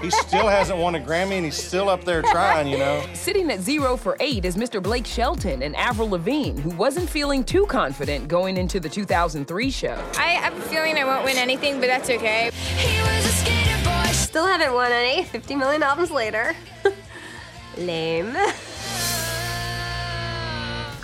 he 0.03 0.11
still 0.11 0.49
hasn't 0.49 0.79
won 0.79 0.95
a 0.97 1.01
Grammy, 1.01 1.33
and 1.33 1.45
he's 1.47 1.57
still 1.57 1.89
up 1.89 2.05
there 2.05 2.21
trying." 2.21 2.69
You 2.69 2.79
know. 2.79 3.03
Sitting 3.15 3.51
at 3.51 3.61
zero 3.61 3.97
for 3.97 4.19
eight 4.21 4.45
is 4.45 4.57
Mr. 4.57 4.83
Blake 4.83 5.07
Shelton 5.07 5.63
and 5.63 5.75
Avril 5.77 6.11
Lavigne, 6.11 6.61
who 6.61 6.71
wasn't 6.71 7.09
feeling 7.09 7.43
too 7.43 7.65
confident 7.67 8.29
going 8.29 8.59
into 8.59 8.81
the 8.81 8.89
2003 8.89 9.71
show. 9.71 9.99
I 10.19 10.33
have 10.33 10.57
a 10.59 10.61
feeling 10.63 10.99
I 10.99 11.05
won't 11.05 11.25
win 11.25 11.39
anything, 11.39 11.81
but 11.81 11.87
that's 11.87 12.11
okay. 12.11 12.51
Still 14.13 14.47
haven't 14.47 14.75
won 14.75 14.93
any. 14.93 15.25
50 15.25 15.57
million 15.57 15.83
albums 15.83 16.11
later. 16.11 16.55
Lame. 17.79 18.37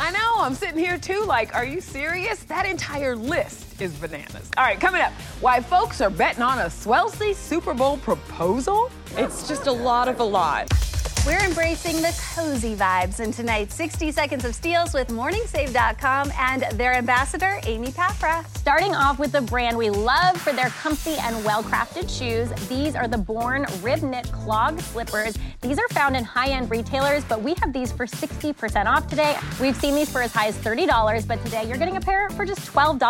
I 0.08 0.10
know, 0.10 0.36
I'm 0.38 0.54
sitting 0.54 0.78
here 0.78 0.96
too, 0.96 1.22
like, 1.26 1.54
are 1.54 1.66
you 1.66 1.82
serious? 1.82 2.42
That 2.44 2.64
entire 2.64 3.14
list 3.14 3.78
is 3.82 3.92
bananas. 3.92 4.50
All 4.56 4.64
right, 4.64 4.80
coming 4.80 5.02
up, 5.02 5.12
why 5.42 5.60
folks 5.60 6.00
are 6.00 6.08
betting 6.08 6.40
on 6.40 6.60
a 6.60 6.70
Swelsey 6.70 7.34
Super 7.34 7.74
Bowl 7.74 7.98
proposal? 7.98 8.90
It's 9.18 9.46
just 9.46 9.66
a 9.66 9.72
lot 9.72 10.08
of 10.08 10.20
a 10.20 10.24
lot. 10.24 10.72
We're 11.28 11.44
embracing 11.44 11.96
the 11.96 12.18
cozy 12.34 12.74
vibes 12.74 13.20
in 13.20 13.32
tonight's 13.32 13.74
60 13.74 14.12
Seconds 14.12 14.46
of 14.46 14.54
Steals 14.54 14.94
with 14.94 15.08
MorningSave.com 15.08 16.32
and 16.38 16.62
their 16.78 16.94
ambassador, 16.94 17.60
Amy 17.64 17.88
Paffrath. 17.88 18.46
Starting 18.56 18.94
off 18.94 19.18
with 19.18 19.32
the 19.32 19.42
brand 19.42 19.76
we 19.76 19.90
love 19.90 20.40
for 20.40 20.54
their 20.54 20.70
comfy 20.70 21.16
and 21.18 21.44
well-crafted 21.44 22.08
shoes. 22.08 22.48
These 22.70 22.94
are 22.94 23.06
the 23.06 23.18
Born 23.18 23.66
Rib 23.82 24.02
Knit 24.02 24.32
Clog 24.32 24.80
Slippers. 24.80 25.36
These 25.60 25.78
are 25.78 25.88
found 25.88 26.16
in 26.16 26.24
high-end 26.24 26.70
retailers, 26.70 27.24
but 27.24 27.42
we 27.42 27.52
have 27.60 27.74
these 27.74 27.92
for 27.92 28.06
60% 28.06 28.86
off 28.86 29.06
today. 29.06 29.36
We've 29.60 29.76
seen 29.76 29.94
these 29.94 30.10
for 30.10 30.22
as 30.22 30.32
high 30.32 30.46
as 30.46 30.56
$30, 30.56 31.28
but 31.28 31.44
today 31.44 31.64
you're 31.66 31.76
getting 31.76 31.98
a 31.98 32.00
pair 32.00 32.30
for 32.30 32.46
just 32.46 32.60
$12. 32.72 33.02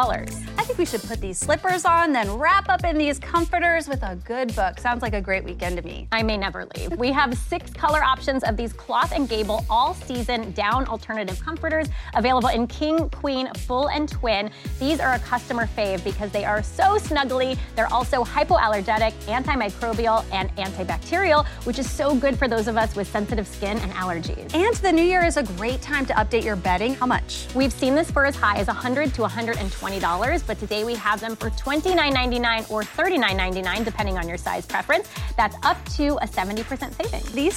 I 0.59 0.64
think 0.64 0.76
we 0.76 0.87
should 0.87 1.02
put 1.04 1.20
these 1.20 1.38
slippers 1.38 1.85
on, 1.85 2.12
then 2.12 2.33
wrap 2.33 2.68
up 2.68 2.83
in 2.83 2.98
these 2.98 3.20
comforters 3.20 3.87
with 3.87 4.02
a 4.02 4.16
good 4.24 4.57
book. 4.57 4.81
Sounds 4.81 5.02
like 5.02 5.14
a 5.14 5.20
great 5.20 5.44
weekend 5.44 5.76
to 5.76 5.83
me. 5.83 6.09
I 6.11 6.24
may 6.24 6.37
never 6.37 6.66
leave. 6.74 6.98
We 6.98 7.12
have 7.12 7.38
six 7.38 7.70
color 7.70 8.02
options 8.09 8.42
of 8.42 8.57
these 8.57 8.73
cloth 8.73 9.12
and 9.12 9.29
gable 9.29 9.64
all 9.68 9.92
season 9.92 10.51
down 10.53 10.87
alternative 10.87 11.38
comforters 11.44 11.88
available 12.14 12.49
in 12.49 12.66
king, 12.66 13.11
queen, 13.11 13.53
full, 13.55 13.90
and 13.90 14.09
twin. 14.09 14.51
These 14.81 14.99
are 14.99 15.12
a 15.12 15.18
customer 15.18 15.66
fave 15.77 16.03
because 16.03 16.31
they 16.33 16.44
are 16.44 16.62
so 16.62 16.97
snuggly. 16.97 17.59
They're 17.77 17.92
also 17.92 18.25
hypoallergenic, 18.25 19.12
antimicrobial, 19.27 20.25
and 20.33 20.49
antibacterial, 20.57 21.47
which 21.66 21.79
is 21.79 21.90
so 21.90 22.14
good 22.14 22.38
for 22.38 22.49
those 22.49 22.66
of 22.66 22.77
us 22.79 22.97
with 22.97 23.07
sensitive 23.09 23.47
skin 23.47 23.77
and 23.79 23.92
allergies. 23.92 24.55
And 24.55 24.75
the 24.77 24.92
new 24.92 25.03
year 25.03 25.25
is 25.25 25.37
a 25.37 25.42
great 25.42 25.83
time 25.83 26.07
to 26.07 26.14
update 26.14 26.44
your 26.44 26.57
bedding. 26.57 26.94
How 26.94 27.07
much? 27.07 27.47
We've 27.55 27.73
seen 27.73 27.94
this 27.94 28.11
for 28.11 28.25
as 28.25 28.37
high 28.37 28.57
as 28.57 28.68
$100 28.68 29.12
to 29.14 29.23
$120, 29.23 30.47
but 30.47 30.59
today 30.59 30.85
we 30.85 30.94
have 30.94 31.21
them 31.21 31.37
for 31.37 31.51
$29.99 31.51 32.71
or 32.71 32.83
$39.99, 32.83 33.85
depending 33.85 34.16
on 34.16 34.27
your 34.27 34.38
size 34.38 34.64
preference. 34.64 35.09
That's 35.37 35.57
up 35.62 35.79
to 35.97 36.16
a 36.23 36.27
70% 36.27 36.94
saving. 37.03 37.35
These 37.35 37.57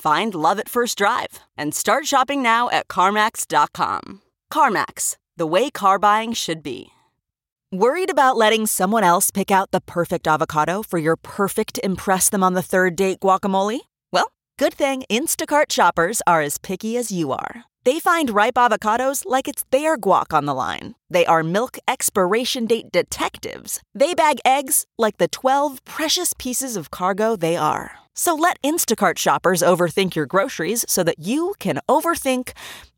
Find 0.00 0.34
love 0.34 0.58
at 0.58 0.70
first 0.70 0.96
drive 0.96 1.40
and 1.58 1.74
start 1.74 2.06
shopping 2.06 2.42
now 2.42 2.70
at 2.70 2.88
CarMax.com. 2.88 4.22
CarMax, 4.50 5.18
the 5.36 5.46
way 5.46 5.68
car 5.70 5.98
buying 5.98 6.32
should 6.32 6.62
be. 6.62 6.86
Worried 7.70 8.08
about 8.08 8.38
letting 8.38 8.64
someone 8.64 9.04
else 9.04 9.30
pick 9.30 9.50
out 9.50 9.72
the 9.72 9.82
perfect 9.82 10.26
avocado 10.26 10.82
for 10.82 10.98
your 10.98 11.16
perfect 11.16 11.78
Impress 11.84 12.30
Them 12.30 12.42
on 12.42 12.54
the 12.54 12.62
Third 12.62 12.96
Date 12.96 13.20
guacamole? 13.20 13.80
Well, 14.10 14.32
good 14.58 14.72
thing 14.72 15.02
Instacart 15.10 15.70
shoppers 15.70 16.22
are 16.26 16.40
as 16.40 16.56
picky 16.56 16.96
as 16.96 17.12
you 17.12 17.32
are. 17.32 17.64
They 17.84 18.00
find 18.00 18.30
ripe 18.30 18.54
avocados 18.54 19.24
like 19.26 19.48
it's 19.48 19.66
their 19.70 19.98
guac 19.98 20.32
on 20.32 20.46
the 20.46 20.54
line. 20.54 20.94
They 21.10 21.26
are 21.26 21.42
milk 21.42 21.76
expiration 21.86 22.64
date 22.64 22.90
detectives. 22.90 23.82
They 23.94 24.14
bag 24.14 24.38
eggs 24.46 24.86
like 24.96 25.18
the 25.18 25.28
12 25.28 25.84
precious 25.84 26.32
pieces 26.38 26.74
of 26.78 26.90
cargo 26.90 27.36
they 27.36 27.56
are. 27.56 28.00
So 28.20 28.34
let 28.34 28.60
Instacart 28.60 29.16
shoppers 29.16 29.62
overthink 29.62 30.14
your 30.14 30.26
groceries 30.26 30.84
so 30.86 31.02
that 31.04 31.18
you 31.18 31.54
can 31.58 31.78
overthink 31.88 32.50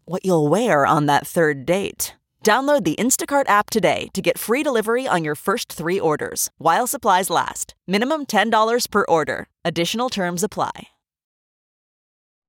what 0.04 0.24
you'll 0.24 0.48
wear 0.48 0.84
on 0.84 1.06
that 1.06 1.28
third 1.28 1.64
date. 1.64 2.16
Download 2.42 2.82
the 2.82 2.96
Instacart 2.96 3.48
app 3.48 3.70
today 3.70 4.08
to 4.14 4.20
get 4.20 4.36
free 4.36 4.64
delivery 4.64 5.06
on 5.06 5.22
your 5.22 5.36
first 5.36 5.72
three 5.72 6.00
orders 6.00 6.50
while 6.58 6.88
supplies 6.88 7.30
last. 7.30 7.76
Minimum 7.86 8.26
$10 8.26 8.90
per 8.90 9.04
order. 9.08 9.46
Additional 9.64 10.08
terms 10.08 10.42
apply. 10.42 10.88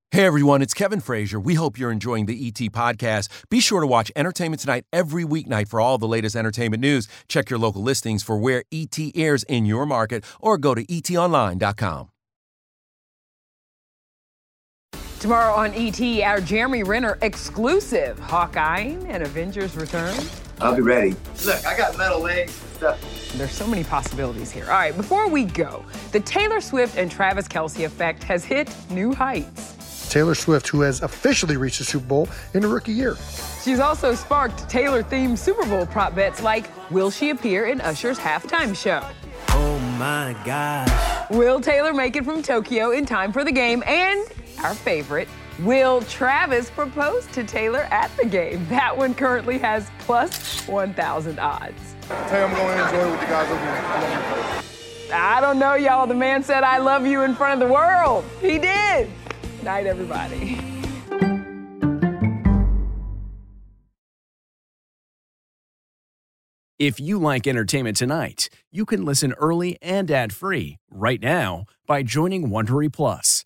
Hey 0.09 0.25
everyone, 0.25 0.63
it's 0.63 0.73
Kevin 0.73 0.99
Frazier. 0.99 1.39
We 1.39 1.53
hope 1.53 1.77
you're 1.77 1.91
enjoying 1.91 2.25
the 2.25 2.47
ET 2.47 2.71
podcast. 2.71 3.29
Be 3.51 3.59
sure 3.59 3.81
to 3.81 3.87
watch 3.87 4.11
Entertainment 4.15 4.61
Tonight 4.61 4.85
every 4.91 5.25
weeknight 5.25 5.67
for 5.67 5.79
all 5.79 5.99
the 5.99 6.07
latest 6.07 6.35
entertainment 6.35 6.81
news. 6.81 7.07
Check 7.27 7.51
your 7.51 7.59
local 7.59 7.83
listings 7.83 8.23
for 8.23 8.35
where 8.35 8.63
ET 8.71 8.97
airs 9.13 9.43
in 9.43 9.67
your 9.67 9.85
market 9.85 10.23
or 10.39 10.57
go 10.57 10.73
to 10.73 10.83
etonline.com. 10.83 12.09
Tomorrow 15.23 15.53
on 15.53 15.73
ET, 15.73 16.01
our 16.23 16.41
Jeremy 16.41 16.83
Renner 16.83 17.17
exclusive 17.21 18.19
Hawkeye 18.19 18.97
and 19.07 19.23
Avengers 19.23 19.73
return. 19.77 20.13
I'll 20.59 20.75
be 20.75 20.81
ready. 20.81 21.15
Look, 21.45 21.65
I 21.65 21.77
got 21.77 21.97
metal 21.97 22.19
legs 22.19 22.61
and 22.61 22.71
stuff. 22.73 23.31
There's 23.37 23.53
so 23.53 23.65
many 23.65 23.85
possibilities 23.85 24.51
here. 24.51 24.65
All 24.65 24.71
right, 24.71 24.93
before 24.93 25.29
we 25.29 25.45
go, 25.45 25.85
the 26.11 26.19
Taylor 26.19 26.59
Swift 26.59 26.97
and 26.97 27.09
Travis 27.09 27.47
Kelce 27.47 27.85
effect 27.85 28.21
has 28.23 28.43
hit 28.43 28.69
new 28.89 29.13
heights. 29.13 30.09
Taylor 30.11 30.35
Swift, 30.35 30.67
who 30.67 30.81
has 30.81 31.01
officially 31.01 31.55
reached 31.55 31.77
the 31.77 31.85
Super 31.85 32.05
Bowl 32.05 32.27
in 32.53 32.61
her 32.63 32.67
rookie 32.67 32.91
year. 32.91 33.15
She's 33.63 33.79
also 33.79 34.15
sparked 34.15 34.67
Taylor 34.67 35.03
themed 35.03 35.37
Super 35.37 35.65
Bowl 35.65 35.85
prop 35.85 36.15
bets 36.15 36.43
like 36.43 36.65
Will 36.91 37.09
she 37.09 37.29
appear 37.29 37.67
in 37.67 37.79
Usher's 37.79 38.19
halftime 38.19 38.75
show? 38.75 39.01
Oh 39.51 39.79
my 39.97 40.35
gosh. 40.43 41.29
Will 41.29 41.61
Taylor 41.61 41.93
make 41.93 42.17
it 42.17 42.25
from 42.25 42.43
Tokyo 42.43 42.91
in 42.91 43.05
time 43.05 43.31
for 43.31 43.45
the 43.45 43.53
game? 43.53 43.83
And 43.87 44.27
our 44.59 44.73
favorite, 44.73 45.27
will 45.59 46.01
Travis 46.03 46.69
propose 46.69 47.25
to 47.27 47.43
Taylor 47.43 47.87
at 47.91 48.15
the 48.17 48.25
game? 48.25 48.65
That 48.69 48.97
one 48.97 49.13
currently 49.13 49.57
has 49.59 49.89
plus 49.99 50.67
1,000 50.67 51.39
odds. 51.39 51.95
Hey, 52.07 52.43
I'm 52.43 52.53
going 52.53 52.77
to 52.77 52.83
enjoy 52.85 53.07
it 53.07 53.11
with 53.11 53.21
you 53.21 53.27
guys 53.27 53.49
over 53.49 53.59
here. 53.59 54.63
I 55.13 55.39
don't 55.41 55.59
know, 55.59 55.75
y'all. 55.75 56.07
The 56.07 56.15
man 56.15 56.43
said, 56.43 56.63
I 56.63 56.79
love 56.79 57.05
you 57.05 57.21
in 57.21 57.35
front 57.35 57.61
of 57.61 57.67
the 57.67 57.73
world. 57.73 58.25
He 58.41 58.57
did. 58.57 59.09
Night, 59.61 59.85
everybody. 59.85 60.59
If 66.79 66.99
you 66.99 67.17
like 67.17 67.47
entertainment 67.47 67.95
tonight, 67.95 68.49
you 68.69 68.85
can 68.85 69.05
listen 69.05 69.31
early 69.33 69.77
and 69.81 70.11
ad-free 70.11 70.79
right 70.91 71.21
now 71.21 71.65
by 71.87 72.03
joining 72.03 72.49
Wondery 72.49 72.91
Plus 72.91 73.45